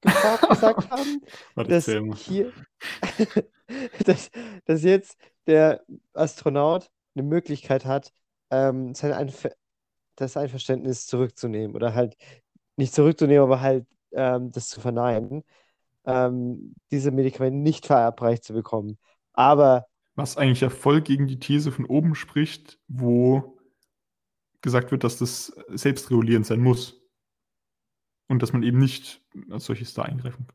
[0.00, 1.22] gefragt gesagt haben,
[1.54, 2.52] dass hier,
[4.04, 4.30] dass,
[4.64, 5.16] dass jetzt
[5.46, 8.12] der Astronaut eine Möglichkeit hat,
[8.50, 9.50] ähm, sein Einver
[10.20, 12.16] das Einverständnis zurückzunehmen oder halt
[12.76, 15.44] nicht zurückzunehmen, aber halt ähm, das zu verneinen,
[16.06, 18.98] ähm, diese Medikamente nicht verabreicht zu bekommen.
[19.32, 23.56] Aber Was eigentlich ja voll gegen die These von oben spricht, wo
[24.62, 27.00] gesagt wird, dass das selbstregulierend sein muss.
[28.28, 30.46] Und dass man eben nicht als solches da eingreifen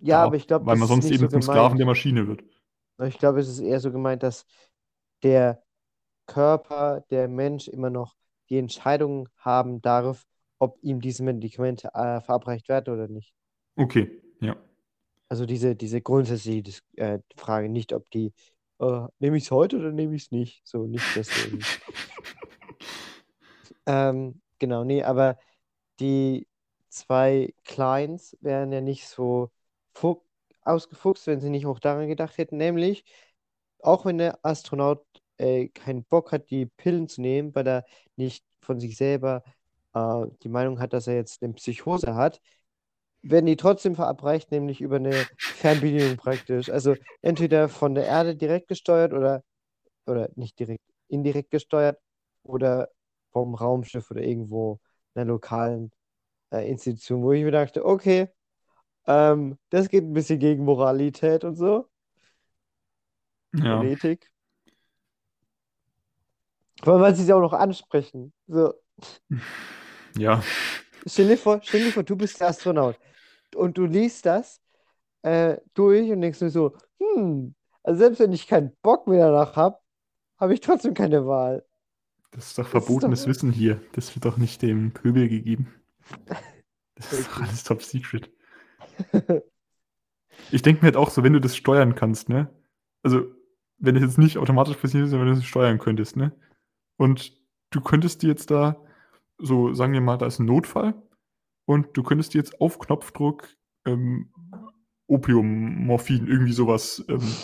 [0.00, 2.42] Ja, darf, aber ich glaube, weil man sonst eben so zum Sklaven der Maschine wird.
[3.06, 4.46] ich glaube, es ist eher so gemeint, dass
[5.22, 5.62] der
[6.26, 8.16] Körper, der Mensch immer noch
[8.52, 10.26] die Entscheidung haben darf,
[10.58, 13.32] ob ihm diese Medikamente äh, verabreicht werden oder nicht.
[13.76, 14.54] Okay, ja.
[15.30, 18.34] Also diese, diese grundsätzliche äh, Frage, nicht ob die,
[18.78, 20.60] äh, nehme ich es heute oder nehme ich es nicht?
[20.64, 21.60] So, nicht deswegen.
[23.86, 25.38] ähm, genau, nee, aber
[25.98, 26.46] die
[26.90, 29.50] zwei Kleins wären ja nicht so
[29.94, 30.22] fu-
[30.60, 33.06] ausgefuchst, wenn sie nicht auch daran gedacht hätten, nämlich,
[33.78, 35.06] auch wenn der Astronaut
[35.38, 37.84] äh, keinen Bock hat, die Pillen zu nehmen, weil er
[38.16, 39.42] nicht von sich selber
[39.94, 42.40] äh, die Meinung hat, dass er jetzt eine Psychose hat,
[43.22, 46.68] werden die trotzdem verabreicht, nämlich über eine Fernbedienung praktisch.
[46.70, 49.42] Also entweder von der Erde direkt gesteuert oder,
[50.06, 51.98] oder nicht direkt, indirekt gesteuert
[52.42, 52.88] oder
[53.32, 54.80] vom Raumschiff oder irgendwo
[55.14, 55.92] einer lokalen
[56.52, 58.28] äh, Institution, wo ich mir dachte, okay,
[59.06, 61.88] ähm, das geht ein bisschen gegen Moralität und so
[63.54, 63.80] Ja.
[63.80, 64.31] und Ethik.
[66.84, 68.32] Weil man sie auch noch ansprechen.
[68.46, 68.74] So,
[70.16, 70.42] Ja.
[71.06, 72.98] stell dir vor, stell dir vor, du bist der Astronaut
[73.54, 74.60] und du liest das
[75.22, 79.56] äh, durch und denkst dir so, hm, also selbst wenn ich keinen Bock mehr danach
[79.56, 79.78] habe,
[80.38, 81.64] habe ich trotzdem keine Wahl.
[82.32, 83.80] Das ist doch Das ist verbotenes doch- Wissen hier.
[83.92, 85.72] Das wird doch nicht dem Pöbel gegeben.
[86.96, 88.30] Das ist doch alles top secret.
[90.50, 92.48] Ich denke mir halt auch so, wenn du das steuern kannst, ne?
[93.02, 93.26] Also,
[93.78, 96.32] wenn es jetzt nicht automatisch passiert ist, sondern wenn du es steuern könntest, ne?
[96.96, 97.32] Und
[97.70, 98.76] du könntest dir jetzt da
[99.42, 100.94] so sagen wir mal, da ist ein Notfall
[101.64, 103.48] und du könntest dir jetzt auf Knopfdruck
[103.84, 104.32] ähm,
[105.08, 107.34] Opium, Morphin, irgendwie sowas ähm,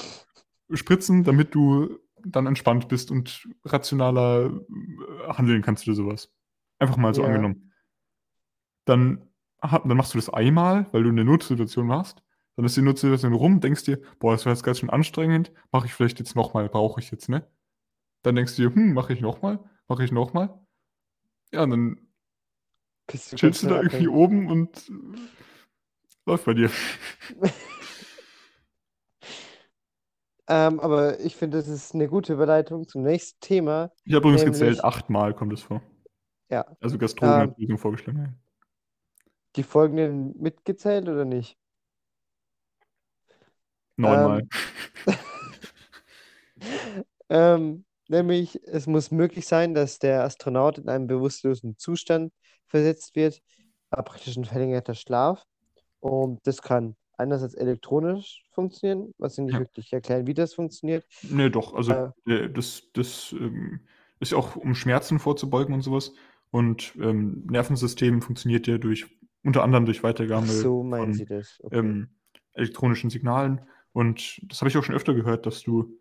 [0.73, 6.33] spritzen, damit du dann entspannt bist und rationaler äh, handeln kannst oder sowas.
[6.79, 7.29] Einfach mal so Ja.
[7.29, 7.73] angenommen.
[8.85, 9.29] Dann,
[9.61, 12.23] dann machst du das einmal, weil du eine Notsituation machst.
[12.57, 15.87] Dann ist die Notsituation rum, denkst dir, boah, das war jetzt ganz schön anstrengend, mache
[15.87, 17.47] ich vielleicht jetzt nochmal, brauche ich jetzt, ne?
[18.23, 19.59] Dann denkst du dir, hm, mache ich nochmal,
[19.89, 20.59] mache ich nochmal.
[21.53, 22.09] Ja, und dann
[23.07, 24.91] Bist du chillst du da irgendwie oben und
[26.27, 26.71] läuft bei dir.
[30.51, 33.93] Ähm, aber ich finde, das ist eine gute Überleitung zum nächsten Thema.
[34.05, 35.83] Ich habe übrigens Nämlich- gezählt, achtmal kommt es vor.
[36.49, 38.41] Ja, Also Gastronom Ähm, hat Lösung vorgeschlagen.
[39.57, 41.59] die folgenden mitgezählt oder nicht?
[43.97, 44.49] Neunmal.
[47.29, 52.33] Ähm, nämlich, es muss möglich sein, dass der Astronaut in einen bewusstlosen Zustand
[52.67, 53.41] versetzt wird,
[53.91, 55.43] praktisch ein verlängerter Schlaf.
[56.01, 59.61] Und das kann einerseits elektronisch funktionieren, was sie nicht Ja.
[59.61, 61.05] wirklich erklären, wie das funktioniert.
[61.23, 61.75] Nee, doch.
[61.75, 62.33] Also Äh.
[62.33, 63.81] äh, das, das ähm,
[64.21, 66.13] ist ja auch, um Schmerzen vorzubeugen und sowas.
[66.51, 69.07] Und ähm, Nervensystem funktioniert ja durch,
[69.43, 71.59] unter anderem durch Weitergabe so, meinen von sie das.
[71.63, 71.77] Okay.
[71.77, 72.09] ähm,
[72.55, 73.61] elektronischen Signalen.
[73.93, 75.99] Und das habe ich auch schon öfter gehört, dass du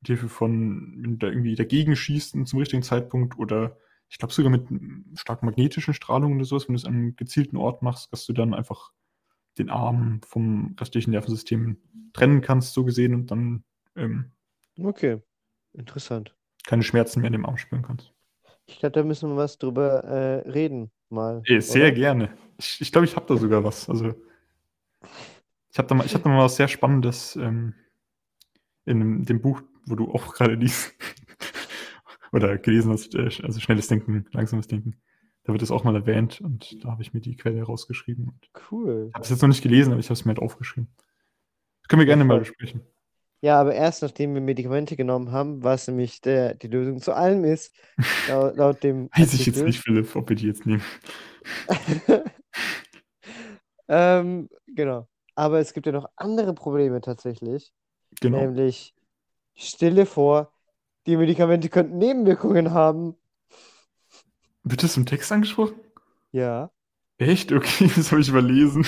[0.00, 3.76] mit Hilfe von, wenn du da irgendwie dagegen schießt zum richtigen Zeitpunkt oder
[4.08, 4.66] ich glaube sogar mit
[5.18, 8.32] stark magnetischen Strahlungen oder sowas, wenn du es an einem gezielten Ort machst, dass du
[8.32, 8.92] dann einfach
[9.58, 11.78] den Arm vom restlichen Nervensystem
[12.12, 13.64] trennen kannst, so gesehen, und dann
[13.96, 14.32] ähm,
[14.82, 15.20] Okay,
[15.74, 16.34] interessant.
[16.66, 18.12] keine Schmerzen mehr in dem Arm spüren kannst.
[18.66, 21.94] Ich glaube, da müssen wir was drüber äh, reden mal, Ey, sehr oder?
[21.94, 22.36] gerne.
[22.58, 23.88] Ich, ich glaube, ich habe da sogar was.
[23.88, 24.14] Also,
[25.72, 27.74] ich habe da, mal- ich hab da mal was sehr Spannendes ähm,
[28.84, 30.94] in dem Buch, wo du auch gerade liest.
[32.32, 35.00] Oder gelesen hast, äh, also schnelles Denken, langsames Denken.
[35.44, 38.28] Da wird es auch mal erwähnt und da habe ich mir die Quelle rausgeschrieben.
[38.28, 39.10] Und ich Cool.
[39.14, 40.88] habe es jetzt noch nicht gelesen, aber ich habe es mir halt aufgeschrieben.
[41.82, 42.82] Das können wir gerne mal besprechen.
[43.42, 47.44] Ja, aber erst nachdem wir Medikamente genommen haben, was nämlich der, die Lösung zu allem
[47.44, 47.74] ist,
[48.28, 50.82] laut, laut dem Weiß ich jetzt nicht, Philipp, ob wir die jetzt nehmen.
[53.90, 55.08] Ähm, genau.
[55.34, 57.72] Aber es gibt ja noch andere Probleme tatsächlich.
[58.20, 58.38] Genau.
[58.38, 58.94] Nämlich,
[59.60, 60.52] stelle vor,
[61.06, 63.16] die Medikamente könnten Nebenwirkungen haben.
[64.62, 65.74] Wird das im Text angesprochen?
[66.32, 66.70] Ja.
[67.18, 67.52] Echt?
[67.52, 68.86] Okay, das habe ich überlesen.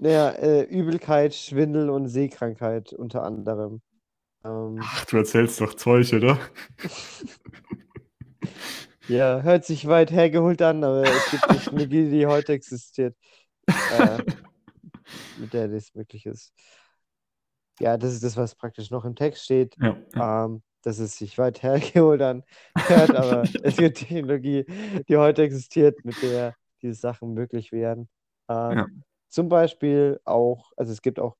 [0.00, 3.80] Naja, äh, Übelkeit, Schwindel und Seekrankheit unter anderem.
[4.44, 6.38] Ähm, Ach, du erzählst doch Zeug, oder?
[9.08, 13.16] ja, hört sich weit hergeholt an, aber es gibt eine Technologie, die heute existiert,
[13.66, 14.18] äh,
[15.38, 16.52] mit der das möglich ist.
[17.80, 19.78] Ja, das ist das, was praktisch noch im Text steht.
[19.80, 20.22] Ja, ja.
[20.46, 24.64] Ähm, dass es sich weit hergeholt anhört, aber es gibt Technologie,
[25.08, 28.08] die heute existiert, mit der diese Sachen möglich wären.
[28.48, 28.86] Ähm, Ja.
[29.28, 31.36] Zum Beispiel auch, also es gibt auch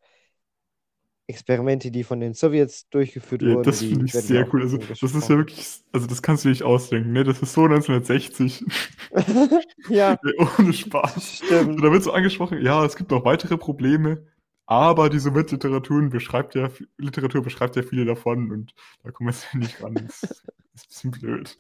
[1.29, 4.63] Experimente, die von den Sowjets durchgeführt Ja, wurden, das finde ich werden sehr cool.
[4.63, 7.25] Also, das ist ja wirklich, also das kannst du nicht ausdenken, ne?
[7.25, 8.65] Das ist so 1960.
[9.89, 11.45] Ja, Ja, Ohne Spaß.
[11.45, 11.83] stimmt.
[11.85, 14.27] Da wird so angesprochen, ja, es gibt noch weitere Probleme,
[14.73, 19.55] aber die Sowjetliteratur beschreibt ja, Literatur beschreibt ja viele davon und da kommen wir jetzt
[19.55, 19.95] nicht ran.
[19.95, 21.59] Das ist ein bisschen blöd.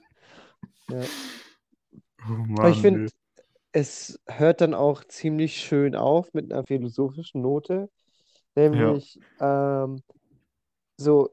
[0.89, 1.03] Ja.
[2.25, 3.11] Oh Mann, Aber ich finde,
[3.73, 7.91] es hört dann auch ziemlich schön auf mit einer philosophischen Note,
[8.55, 10.03] nämlich ähm,
[10.97, 11.31] so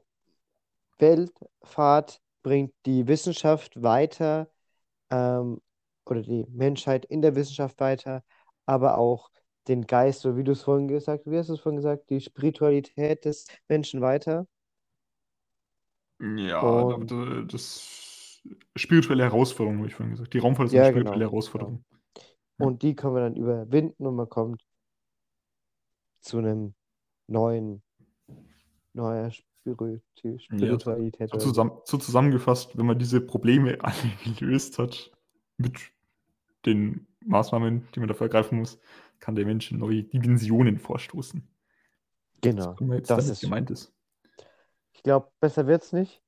[0.98, 4.50] Weltfahrt bringt die Wissenschaft weiter
[5.10, 5.60] ähm,
[6.04, 8.24] oder die Menschheit in der Wissenschaft weiter,
[8.66, 9.30] aber auch
[9.68, 12.10] den Geist, so wie du es vorhin gesagt hast, wie hast du es vorhin gesagt,
[12.10, 14.46] die Spiritualität des Menschen weiter.
[16.20, 18.42] Ja, Und- da- das
[18.76, 20.32] spirituelle Herausforderung, habe ich vorhin gesagt.
[20.34, 21.84] Die Raumfahrt ist Ja, eine genau, spirituelle Herausforderung.
[22.58, 22.66] Ja.
[22.66, 24.62] Und die kann man dann überwinden und man kommt
[26.20, 26.74] zu einem
[27.26, 27.82] neuen,
[28.92, 30.00] neuer Spiri
[30.38, 31.38] Spiritualität so.
[31.38, 33.94] zusammen, so zusammengefasst, wenn man diese Probleme alle
[34.38, 35.10] gelöst hat,
[35.56, 35.78] mit
[36.66, 38.78] den Maßnahmen, die man dafür ergreifen muss,
[39.20, 41.46] kann der Mensch in neue Dimensionen vorstoßen.
[42.42, 43.92] Genau, das damit ist gemeint ist.
[44.92, 46.22] Ich glaube, besser wird's nicht.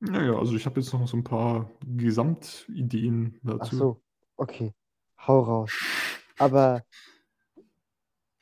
[0.00, 3.76] Naja, also ich habe jetzt noch so ein paar Gesamtideen Ach dazu.
[3.76, 4.02] so,
[4.36, 4.74] okay.
[5.18, 5.72] Hau raus.
[6.38, 6.84] Aber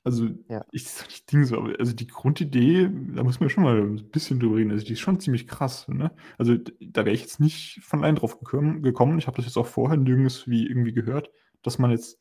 [0.04, 0.64] Also Ja.
[0.72, 4.10] ich sag nicht Ding so, aber also die Grundidee, da muss man schon mal ein
[4.10, 4.72] bisschen drüber reden.
[4.72, 6.10] Also die ist schon ziemlich krass, ne?
[6.38, 8.82] Also da wäre ich jetzt nicht von allein drauf gekommen.
[8.82, 9.18] gekommen.
[9.18, 11.30] Ich habe das jetzt auch vorher nirgends wie irgendwie gehört,
[11.62, 12.18] dass man jetzt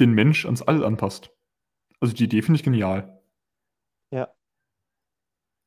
[0.00, 1.30] den Mensch ans All anpasst.
[2.00, 3.20] Also die Idee finde ich genial.
[4.10, 4.28] ja,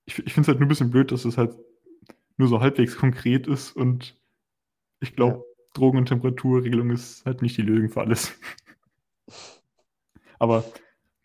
[0.06, 1.56] Ich, ich finde es halt nur ein bisschen blöd, dass es halt
[2.38, 4.20] nur so halbwegs konkret ist und
[5.00, 5.44] ich glaube, Ja.
[5.74, 8.34] Drogen- und Temperaturregelung ist halt nicht die Lösung für alles.
[10.40, 10.64] Aber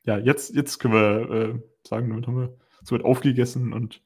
[0.04, 4.02] ja, jetzt, jetzt können wir äh, sagen, damit haben wir soweit aufgegessen und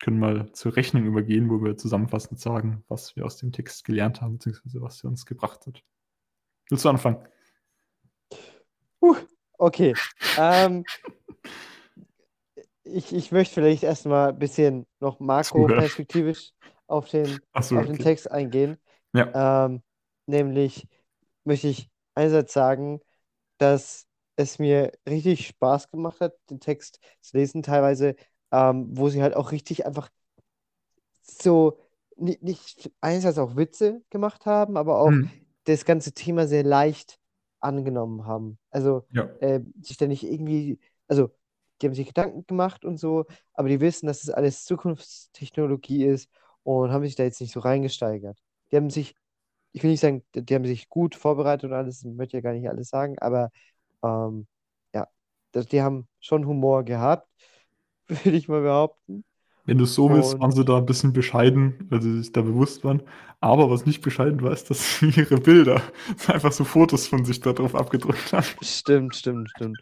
[0.00, 4.20] können mal zur Rechnung übergehen, wo wir zusammenfassend sagen, was wir aus dem Text gelernt
[4.20, 5.82] haben, beziehungsweise was er uns gebracht hat.
[6.68, 7.18] Willst du anfangen?
[9.00, 9.16] Puh,
[9.58, 9.98] okay.
[10.36, 10.86] Ähm,
[12.84, 16.52] ich, ich möchte vielleicht erstmal ein bisschen noch makro-perspektivisch
[16.86, 18.04] auf den, Achso, auf den okay.
[18.04, 18.78] Text eingehen.
[19.12, 19.34] Ja.
[19.34, 19.82] Ähm,
[20.26, 20.88] nämlich
[21.44, 23.00] möchte ich einerseits sagen,
[23.58, 28.16] dass es mir richtig Spaß gemacht hat, den Text zu lesen, teilweise,
[28.52, 30.10] ähm, wo sie halt auch richtig einfach
[31.22, 31.78] so
[32.16, 35.30] nicht, nicht einerseits auch Witze gemacht haben, aber auch Hm.
[35.64, 37.19] das ganze Thema sehr leicht
[37.60, 38.58] angenommen haben.
[38.70, 39.28] Also Ja.
[39.40, 41.30] äh, sich da nicht irgendwie, also
[41.80, 46.30] die haben sich Gedanken gemacht und so, aber die wissen, dass das alles Zukunftstechnologie ist
[46.62, 48.38] und haben sich da jetzt nicht so reingesteigert.
[48.70, 49.14] Die haben sich,
[49.72, 52.52] ich will nicht sagen, die haben sich gut vorbereitet und alles, ich möchte ja gar
[52.52, 53.50] nicht alles sagen, aber
[54.04, 54.46] ähm,
[54.94, 55.08] ja,
[55.54, 57.28] die haben schon Humor gehabt,
[58.08, 59.24] würde ich mal behaupten.
[59.70, 62.42] Wenn du es so willst, waren sie da ein bisschen bescheiden, weil sie sich da
[62.42, 63.04] bewusst waren.
[63.38, 65.80] Aber was nicht bescheiden war, ist, dass sie ihre Bilder
[66.26, 68.46] einfach so Fotos von sich da drauf abgedruckt haben.
[68.62, 69.78] stimmt, stimmt, stimmt.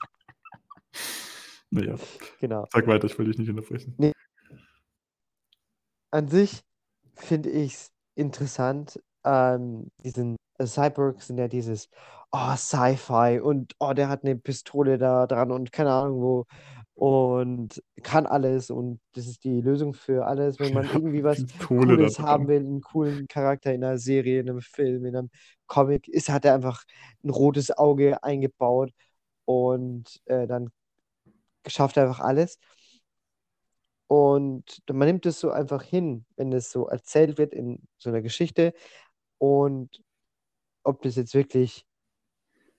[1.70, 1.94] Naja,
[2.38, 2.66] Genau.
[2.70, 3.96] sag weiter, ich will dich nicht unterbrechen.
[6.10, 6.60] An sich
[7.14, 11.88] finde ich es interessant, ähm, diesen also Cyborgs sind ja dieses,
[12.30, 16.46] oh, Sci-Fi und oh, der hat eine Pistole da dran und keine Ahnung wo
[16.98, 22.18] und kann alles und das ist die Lösung für alles, wenn man irgendwie was Cooles
[22.18, 25.30] haben will, einen coolen Charakter in einer Serie, in einem Film, in einem
[25.68, 26.82] Comic, ist, hat er einfach
[27.22, 28.90] ein rotes Auge eingebaut
[29.44, 30.70] und äh, dann
[31.68, 32.58] schafft er einfach alles.
[34.08, 38.22] Und man nimmt es so einfach hin, wenn es so erzählt wird in so einer
[38.22, 38.72] Geschichte.
[39.38, 40.02] Und
[40.82, 41.86] ob das jetzt wirklich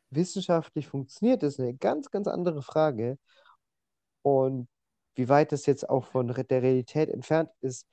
[0.09, 3.17] wissenschaftlich funktioniert, ist eine ganz, ganz andere Frage.
[4.21, 4.67] Und
[5.15, 7.87] wie weit das jetzt auch von der Realität entfernt ist,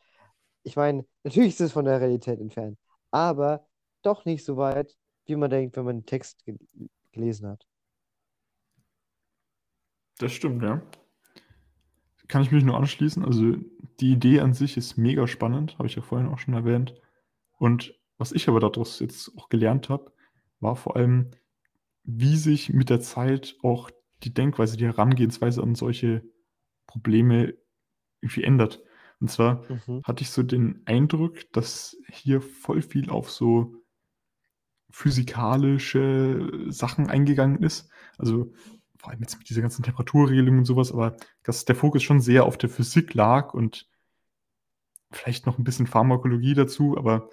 [0.62, 2.78] ich meine, natürlich ist es von der Realität entfernt,
[3.10, 3.66] aber
[4.02, 4.96] doch nicht so weit,
[5.26, 6.56] wie man denkt, wenn man den Text ge
[7.12, 7.66] gelesen hat.
[10.18, 10.82] Das stimmt, ja.
[12.28, 13.24] Kann ich mich nur anschließen.
[13.24, 13.56] Also
[14.00, 16.94] die Idee an sich ist mega spannend, habe ich ja vorhin auch schon erwähnt.
[17.58, 20.12] Und was ich aber daraus jetzt auch gelernt habe,
[20.60, 21.30] war vor allem,
[22.04, 23.90] wie sich mit der Zeit auch
[24.26, 26.24] die Denkweise, die Herangehensweise an solche
[26.86, 27.54] Probleme
[28.22, 28.82] irgendwie ändert.
[29.20, 30.02] Und zwar Mhm.
[30.04, 33.74] hatte ich so den Eindruck, dass hier voll viel auf so
[34.90, 37.90] physikalische Sachen eingegangen ist.
[38.18, 38.52] Also
[38.98, 42.44] vor allem jetzt mit dieser ganzen Temperaturregelung und sowas, aber dass der Fokus schon sehr
[42.44, 43.88] auf der Physik lag und
[45.10, 47.30] vielleicht noch ein bisschen Pharmakologie dazu, aber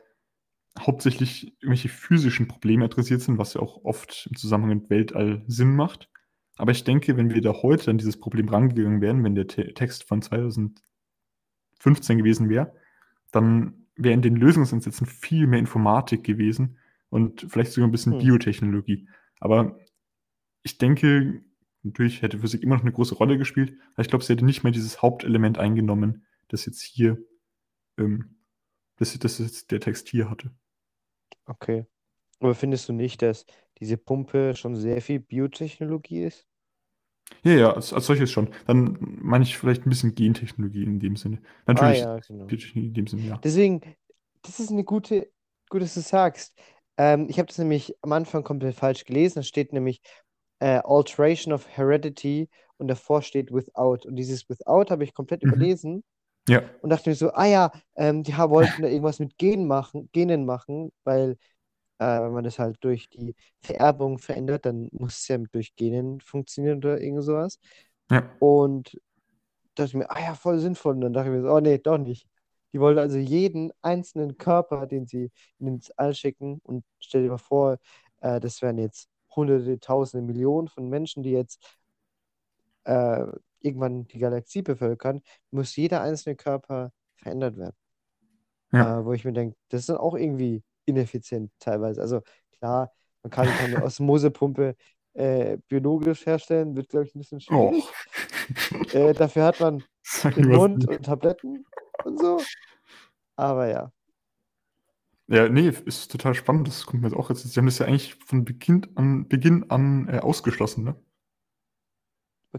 [0.79, 5.75] hauptsächlich irgendwelche physischen Probleme adressiert sind, was ja auch oft im Zusammenhang mit Weltall Sinn
[5.75, 6.09] macht.
[6.57, 9.73] Aber ich denke, wenn wir da heute an dieses Problem rangegangen wären, wenn der Te
[9.73, 10.81] Text von 2015
[12.17, 12.73] gewesen wäre,
[13.31, 16.77] dann wäre in den Lösungsansätzen viel mehr Informatik gewesen
[17.09, 18.19] und vielleicht sogar ein bisschen Hm.
[18.19, 19.07] Biotechnologie.
[19.39, 19.77] Aber
[20.61, 21.43] ich denke,
[21.83, 24.63] natürlich hätte Physik immer noch eine große Rolle gespielt, aber ich glaube, sie hätte nicht
[24.63, 27.17] mehr dieses Hauptelement eingenommen, das jetzt hier,
[27.97, 28.37] ähm,
[28.97, 30.51] das, das jetzt der Text hier hatte.
[31.45, 31.85] Okay.
[32.43, 33.45] Aber findest du nicht, dass
[33.79, 36.47] diese Pumpe schon sehr viel Biotechnologie ist?
[37.43, 38.49] Ja, ja, als, als solches schon.
[38.67, 41.41] Dann meine ich vielleicht ein bisschen Gentechnologie in dem Sinne.
[41.73, 42.47] Ah Natürlich ja, genau.
[42.47, 43.43] Biotechnologie in dem Sinne, ja.
[43.43, 43.81] Deswegen,
[44.43, 45.31] das ist eine gute,
[45.69, 46.55] gut, dass du sagst.
[46.97, 49.35] Ähm, ich habe das nämlich am Anfang komplett falsch gelesen.
[49.39, 50.01] Da steht nämlich
[50.59, 54.07] äh, Alteration of Heredity und davor steht Without.
[54.07, 55.43] Und dieses Without habe ich komplett Mhm.
[55.43, 56.03] überlesen
[56.49, 60.09] Ja, und dachte mir so, ah ja, ähm, die wollten da irgendwas mit Gen machen,
[60.13, 61.37] Genen machen, weil
[61.99, 66.19] äh, wenn man das halt durch die Vererbung verändert, dann muss es ja durch Genen
[66.21, 67.59] funktionieren oder irgend sowas.
[68.09, 68.99] ja, Und
[69.75, 70.95] dachte ich mir, ah ja, voll sinnvoll.
[70.95, 72.27] Und dann dachte ich mir so, oh nee, doch nicht.
[72.73, 77.37] Die wollen also jeden einzelnen Körper, den sie ins All schicken, und stell dir mal
[77.37, 77.77] vor,
[78.21, 81.63] äh, das wären jetzt hunderte, tausende, Millionen von Menschen, die jetzt
[82.85, 83.25] äh,
[83.61, 85.21] irgendwann die Galaxie bevölkern,
[85.51, 87.75] muss jeder einzelne Körper verändert werden.
[88.71, 88.99] ja.
[88.99, 92.01] Äh, wo ich mir denke, das ist dann auch irgendwie ineffizient teilweise.
[92.01, 92.21] Also
[92.59, 92.91] klar,
[93.23, 94.75] man kann keine Osmosepumpe
[95.13, 97.83] äh, biologisch herstellen, wird, glaube ich, ein bisschen schwierig.
[97.83, 98.93] Och.
[98.93, 99.83] Äh, dafür hat man
[100.35, 101.65] den Mund und Tabletten
[102.03, 102.39] und so.
[103.35, 103.91] Aber ja,
[105.27, 106.67] Ja, nee, ist total spannend.
[106.67, 107.43] Das kommt mir jetzt auch jetzt.
[107.43, 110.95] Sie haben das ja eigentlich von Beginn an, Beginn an äh, ausgeschlossen, ne?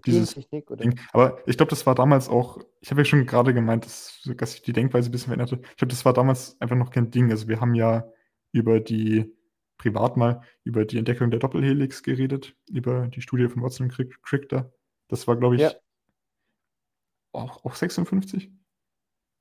[0.05, 0.83] Dieses Gentechnik oder?
[0.83, 0.99] Ding.
[1.13, 4.53] Aber ich glaube, das war damals auch, ich habe ja schon gerade gemeint, dass, dass
[4.53, 5.61] sich die Denkweise ein bisschen verändert hat.
[5.71, 7.31] Ich glaube, das war damals einfach noch kein Ding.
[7.31, 8.09] Also wir haben ja
[8.53, 9.33] über die,
[9.79, 14.23] privat mal, über die Entdeckung der Doppelhelix geredet, über die Studie von Watson und Crick-
[14.23, 14.73] Crichter.
[15.09, 15.73] Das war, glaube ich, Ja.
[17.33, 18.51] auch, auch 56.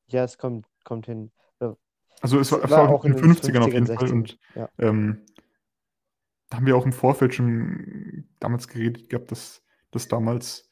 [0.08, 1.32] Ja, es kommt, kommt hin.
[2.22, 4.12] Also es war, Es war war auch in den den 50ern auf jeden 50ern, Fall.
[4.12, 4.70] Und 60ern, ja.
[4.78, 5.26] ähm,
[6.49, 9.62] da haben wir auch im Vorfeld schon damals geredet gehabt, dass
[9.95, 10.69] das damals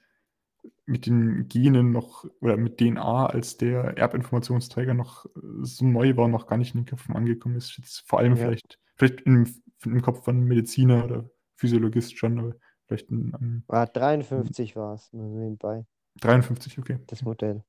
[0.86, 5.30] mit den Genen noch oder mit DNA als der Erbinformationsträger noch äh,
[5.62, 7.78] so neu war noch gar nicht in den Köpfen angekommen ist.
[7.78, 8.46] Jetzt vor allem Ja.
[8.46, 9.48] vielleicht, vielleicht im,
[9.86, 12.56] im Kopf von Mediziner oder Physiologist schon, aber
[12.88, 15.86] vielleicht in, ähm, Ah, 53 war es, nebenbei,
[16.20, 17.00] 53, okay.
[17.08, 17.64] das Modell.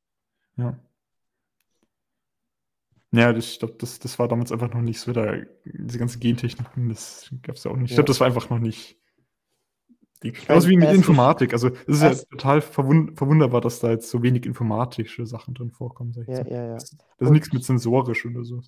[0.57, 0.79] Ja.
[3.15, 5.35] Ja, das, ich glaube, das, das war damals einfach noch nicht so, da,
[5.65, 7.91] diese ganze Gentechniken, das gab es ja auch nicht.
[7.91, 7.97] Ich Ja.
[7.97, 8.99] glaube, das war einfach noch nicht.
[10.23, 11.53] Genauso wie mit Informatik.
[11.53, 15.71] Also, es ist ja total verwund, verwunderbar, dass da jetzt so wenig informatische Sachen drin
[15.73, 16.13] vorkommen.
[16.13, 16.51] Sag ich Ja, mal.
[16.53, 16.75] ja, ja.
[16.75, 18.61] Das, das ist nichts mit sensorisch oder so.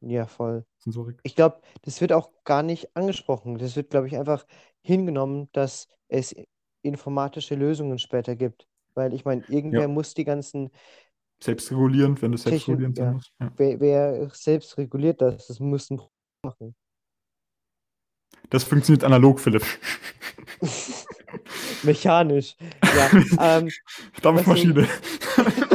[0.00, 0.64] Ja, voll.
[0.78, 1.20] Sensorik.
[1.22, 3.58] Ich glaube, das wird auch gar nicht angesprochen.
[3.58, 4.44] Das wird, glaube ich, einfach
[4.82, 6.34] hingenommen, dass es
[6.82, 8.66] informatische Lösungen später gibt.
[8.94, 9.88] Weil ich meine, irgendwer Ja.
[9.88, 10.70] muss die ganzen,
[11.40, 13.12] Selbstregulierend, wenn das Technik- selbstregulierend sein ja.
[13.12, 13.32] muss.
[13.40, 13.52] Ja.
[13.56, 16.00] wer, wer selbst reguliert das, das muss ein
[16.42, 16.74] machen.
[18.50, 19.64] Das funktioniert analog, Philipp.
[21.82, 22.56] Mechanisch.
[22.82, 23.10] Ja,
[23.58, 23.68] ähm,
[24.22, 24.88] Dampfmaschine.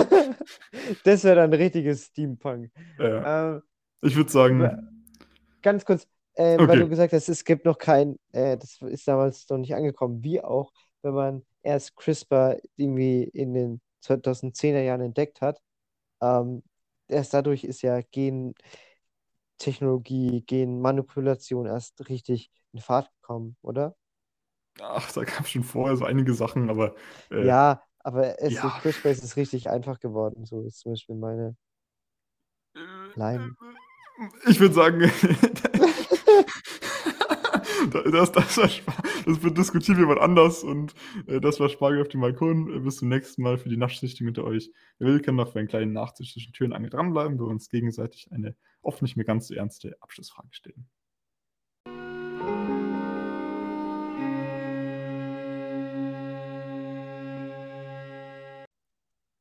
[1.04, 2.72] das wäre dann richtiges Steampunk.
[2.98, 3.56] ja.
[3.56, 3.62] Ähm,
[4.02, 5.04] Ich würde sagen,
[5.62, 6.80] ganz kurz, äh, weil Okay.
[6.80, 10.42] du gesagt hast, es gibt noch kein, äh, das ist damals noch nicht angekommen, wie
[10.42, 10.72] auch,
[11.02, 15.62] wenn man erst CRISPR irgendwie in den 2010er Jahren entdeckt hat.
[16.22, 16.64] Ähm,
[17.08, 18.02] erst dadurch ist ja
[19.58, 23.96] Gentechnologie, Genmanipulation erst richtig in Fahrt gekommen, oder?
[24.82, 26.96] ach, da gab es schon vorher so einige Sachen, aber
[27.32, 28.70] äh, Ja, aber es ja.
[28.82, 30.46] CRISPR ist richtig einfach geworden.
[30.46, 31.56] So ist zum Beispiel meine
[33.16, 33.56] Leim.
[34.48, 35.00] Ich würde sagen,
[38.12, 38.70] das, das, war,
[39.26, 40.94] das wird diskutieren wir mal anders und
[41.28, 42.84] äh, das war Spargel auf dem Balkon.
[42.84, 44.72] Bis zum nächsten Mal für die Nachtschichtung unter euch.
[44.98, 47.52] Wer will, kann noch für einen kleinen Nachtisch zwischen Tür und Angel dranbleiben, wo wir
[47.52, 50.90] uns gegenseitig eine oft nicht mehr ganz so ernste Abschlussfrage stellen.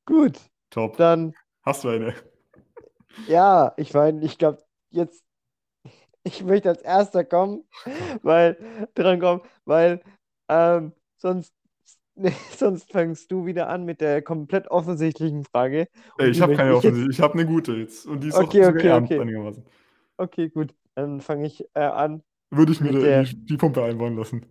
[0.06, 0.38] Gut,
[0.70, 0.96] Top.
[0.96, 2.14] dann, Hast du eine?
[3.28, 5.24] ja, ich meine, ich glaube, jetzt,
[6.24, 7.64] ich möchte als erster kommen,
[8.22, 8.56] weil,
[8.94, 10.02] dran kommen, weil,
[10.48, 11.54] ähm, sonst,
[12.14, 15.88] nee, sonst fängst du wieder an mit der komplett offensichtlichen Frage.
[16.18, 17.16] Ey, ich habe keine ich jetzt- offensichtlich.
[17.18, 18.06] Ich habe eine gute jetzt.
[18.06, 19.20] Und die ist Okay, auch okay, ernst okay.
[19.20, 19.64] einigermaßen.
[20.16, 22.22] Okay, gut, dann fange ich äh, an.
[22.50, 24.46] Würde ich mir der- die, die Pumpe einbauen lassen.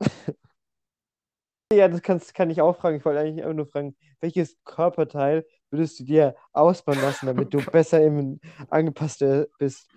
[1.72, 2.98] Ja, das kannst, kann ich auch fragen.
[2.98, 7.58] Ich wollte eigentlich einfach nur fragen, welches Körperteil würdest du dir ausbauen lassen, damit du
[7.72, 8.38] besser im,
[8.68, 9.88] angepasst äh, bist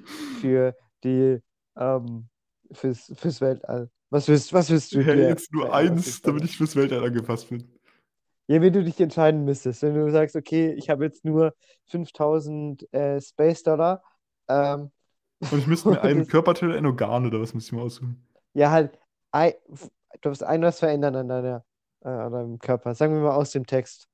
[0.41, 1.39] für die,
[1.77, 2.29] ähm,
[2.71, 3.91] fürs, fürs Weltall?
[4.09, 5.29] Was willst, was willst du Ja, dir?
[5.29, 7.67] jetzt nur eins, damit ich fürs Weltall angepasst bin.
[8.49, 11.53] Ja, wenn du dich entscheiden müsstest, wenn du sagst, okay, ich habe jetzt nur
[11.87, 14.01] 5000 äh, Space Dollar,
[14.47, 14.91] ähm,
[15.51, 18.25] Und ich müsste mir einen Körperteil ein Organ oder was müsste ich mir aussuchen?
[18.53, 18.97] ja, halt,
[19.31, 19.77] ei, du
[20.21, 21.65] darfst ein was verändern an deiner,
[22.01, 22.95] äh, an deinem Körper.
[22.95, 24.09] Sagen wir mal aus dem Text.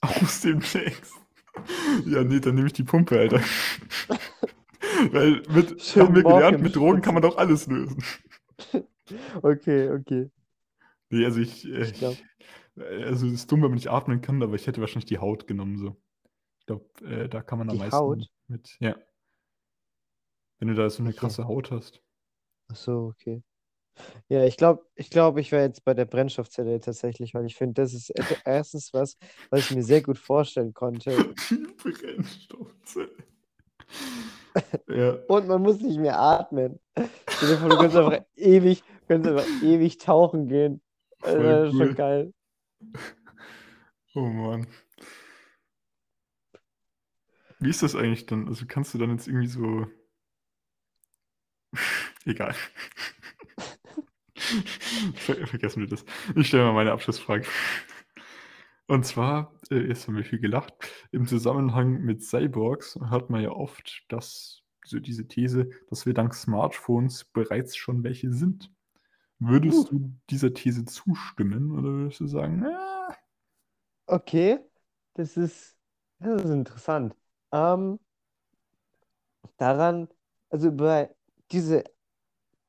[0.00, 1.14] Aus dem Text.
[2.06, 3.40] Ja, nee, dann nehme ich die Pumpe, Alter.
[5.12, 8.02] Weil mit, Schön haben wir gelernt, mit Drogen kann man doch alles lösen.
[9.42, 10.30] Okay, okay.
[11.10, 12.16] Nee, also ich, äh, Ich glaub-
[12.76, 15.18] ich also es ist dumm, wenn man nicht atmen kann, aber ich hätte wahrscheinlich die
[15.18, 15.96] Haut genommen, so.
[16.60, 18.30] Ich glaube, äh, da kann man am Die meisten Haut?
[18.48, 18.96] mit, ja.
[20.58, 21.18] Wenn du da so eine Okay.
[21.20, 22.00] krasse Haut hast.
[22.70, 23.42] Ach so, okay.
[24.28, 27.82] Ja, ich glaube, ich glaube, ich wäre jetzt bei der Brennstoffzelle tatsächlich, weil ich finde,
[27.82, 29.18] das ist et- erstens was,
[29.50, 31.10] was ich mir sehr gut vorstellen konnte.
[31.50, 33.10] Die Brennstoffzelle.
[34.88, 36.78] ja, Und man muss nicht mehr atmen.
[36.94, 38.82] Du kannst einfach ewig,
[39.12, 40.80] kannst einfach ewig tauchen gehen.
[41.20, 41.94] Das Voll wäre schon cool.
[41.94, 42.34] geil.
[44.14, 44.66] oh Mann.
[47.60, 48.48] Wie ist das eigentlich dann?
[48.48, 49.86] Also kannst du dann jetzt irgendwie so.
[52.24, 52.54] Egal.
[55.14, 56.04] Ver vergessen wir das.
[56.34, 57.46] Ich stelle mal meine Abschlussfrage.
[58.88, 60.74] Und zwar, äh, jetzt haben wir viel gelacht,
[61.12, 66.34] im Zusammenhang mit Cyborgs hört man ja oft, dass so diese These, dass wir dank
[66.34, 68.70] Smartphones bereits schon welche sind.
[69.44, 69.90] Würdest Uh.
[69.90, 73.14] du dieser These zustimmen oder würdest du sagen, ah,
[74.06, 74.58] Okay,
[75.14, 75.76] das ist,
[76.18, 77.14] das ist interessant.
[77.52, 77.98] Ähm,
[79.56, 80.08] daran,
[80.50, 81.14] also bei
[81.50, 81.84] diese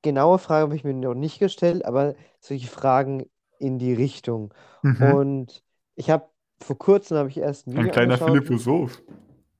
[0.02, 3.26] genaue Frage habe ich mir noch nicht gestellt, aber solche Fragen
[3.60, 4.54] in die Richtung.
[4.84, 5.14] Mhm.
[5.14, 5.64] Und
[5.96, 6.30] ich habe
[6.62, 8.46] vor kurzem habe ich erst ein Ein kleiner angeschaut.
[8.48, 9.02] Philosoph.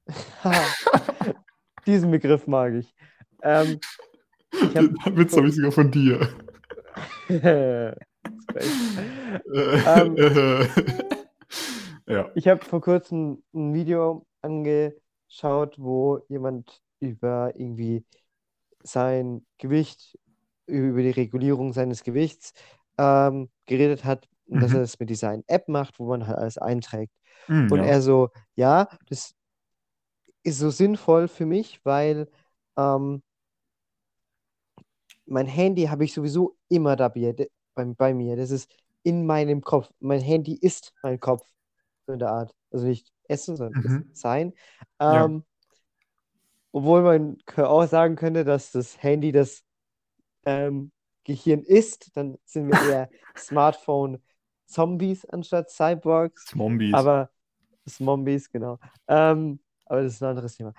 [1.86, 2.94] Diesen Begriff mag ich.
[3.42, 3.80] Ähm,
[4.52, 6.30] ich hab Den Witz habe ich sogar von dir.
[9.86, 10.18] Ähm.
[10.18, 10.68] Äh,
[12.08, 12.32] ja.
[12.34, 18.06] Ich habe vor kurzem ein Video angeschaut, wo jemand über irgendwie
[18.84, 20.18] sein Gewicht,
[20.68, 22.54] über die Regulierung seines Gewichts
[22.98, 24.76] ähm, geredet hat und dass Mhm.
[24.76, 27.14] er das mit dieser einen App macht, wo man halt alles einträgt.
[27.48, 27.86] Hm, Und ja.
[27.86, 29.36] er so, ja, das
[30.44, 32.30] ist so sinnvoll für mich, weil
[32.78, 33.24] ähm,
[35.26, 37.34] mein Handy habe ich sowieso immer dabei,
[37.76, 38.36] bei, bei mir.
[38.36, 38.70] Das ist
[39.04, 39.90] in meinem Kopf.
[40.00, 41.46] Mein Handy ist mein Kopf,
[42.06, 42.56] so in der Art.
[42.72, 44.10] Also nicht essen, sondern Mhm.
[44.14, 44.54] sein.
[45.00, 45.26] Ja.
[45.26, 45.44] Ähm,
[46.72, 49.64] obwohl man auch sagen könnte, dass das Handy das
[50.46, 50.92] ähm,
[51.24, 56.46] Gehirn ist, dann sind wir eher Smartphone-Zombies anstatt Cyborgs.
[56.46, 56.94] Zombies.
[56.94, 57.30] Aber
[57.86, 58.80] Zombies, genau.
[59.08, 60.74] Ähm, aber das ist ein anderes Thema.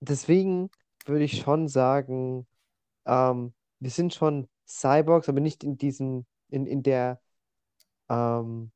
[0.00, 0.70] Deswegen
[1.08, 2.46] würde ich schon sagen,
[3.06, 7.20] ähm, wir sind schon Cyborgs, aber nicht in diesem, in, in der,
[8.08, 8.70] ähm,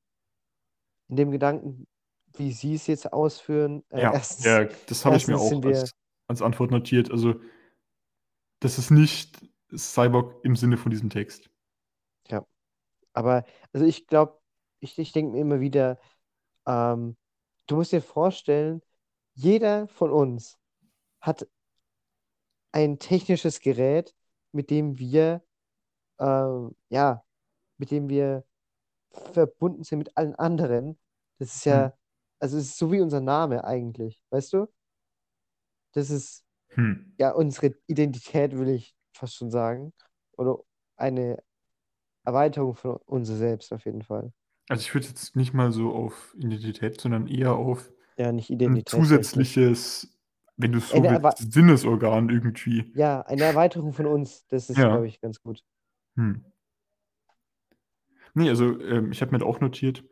[1.09, 1.87] in dem Gedanken,
[2.35, 3.85] wie sie es jetzt ausführen.
[3.91, 5.95] Äh, ja, erstens, ja, das habe ich mir auch als,
[6.27, 7.11] als Antwort notiert.
[7.11, 7.35] Also,
[8.61, 9.39] das ist nicht
[9.77, 11.51] Cyborg im Sinne von diesem Text.
[13.13, 14.39] aber, also ich glaube,
[14.81, 15.99] ich, ich denke mir immer wieder,
[16.67, 17.17] ähm,
[17.67, 18.83] du musst dir vorstellen,
[19.35, 20.59] jeder von uns
[21.21, 21.47] hat
[22.73, 24.15] ein technisches Gerät,
[24.53, 25.43] mit dem wir,
[26.21, 27.25] ähm, ja,
[27.79, 28.45] mit dem wir
[29.33, 30.99] verbunden sind mit allen anderen.
[31.39, 31.93] Das ist ja, Hm.
[32.41, 34.69] also es ist so wie unser Name eigentlich, weißt du?
[35.93, 36.45] Das ist
[36.75, 36.93] Hm.
[37.19, 39.93] ja unsere Identität, will ich fast schon sagen.
[40.37, 40.59] Oder
[40.97, 41.43] eine
[42.25, 44.33] Erweiterung von uns selbst auf jeden Fall.
[44.69, 48.85] Also, ich würde jetzt nicht mal so auf Identität, sondern eher auf Ja, nicht ein
[48.85, 49.63] Identität, nicht.
[49.67, 50.11] zusätzliches,
[50.63, 52.91] wenn du es so Eine willst, Sinnesorgan irgendwie.
[52.95, 54.89] ja, eine Erweiterung von uns, das ist, Ja.
[54.89, 55.63] glaube ich, ganz gut.
[56.17, 56.45] Hm.
[58.35, 60.05] Nee, also ähm, ich habe mir da auch notiert,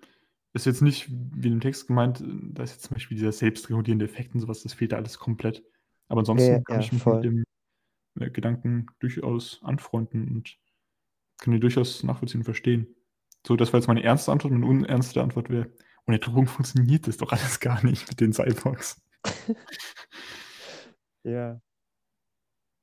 [0.53, 3.33] ist jetzt nicht wie in dem Text gemeint, äh, da ist jetzt zum Beispiel dieser
[3.33, 5.63] selbstregulierende Effekt und sowas, das fehlt da alles komplett.
[6.09, 7.23] Aber ansonsten ja, kann ja, ich mich mit voll.
[7.23, 7.45] dem
[8.19, 10.59] äh, Gedanken durchaus anfreunden und
[11.39, 12.95] kann ihn durchaus nachvollziehen und verstehen.
[13.47, 14.53] So, das war jetzt meine ernste Antwort.
[14.53, 15.71] Meine unernste Antwort wäre,
[16.07, 19.01] ohne Drogen funktioniert das doch alles gar nicht mit den Cyborgs.
[21.25, 21.61] Ja.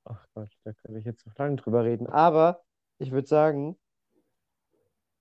[0.06, 2.08] Ach Gott, da könnte ich jetzt noch lange drüber reden.
[2.08, 2.64] Aber
[2.98, 3.78] ich würde sagen,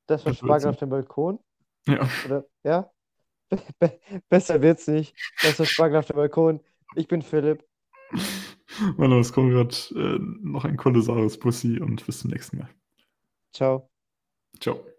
[0.07, 1.39] das war Spargel auf dem Balkon.
[1.87, 2.09] Ja.
[2.25, 2.91] Oder, ja?
[3.79, 5.17] Be besser wird's nicht.
[5.43, 6.61] Das war Spargel auf dem Balkon.
[6.95, 7.65] Ich bin Philipp.
[8.97, 12.69] Mein Name ist Konrad, äh, noch ein kolossares Pussy und bis zum nächsten Mal.
[13.53, 13.91] Ciao.
[14.61, 14.96] Ciao.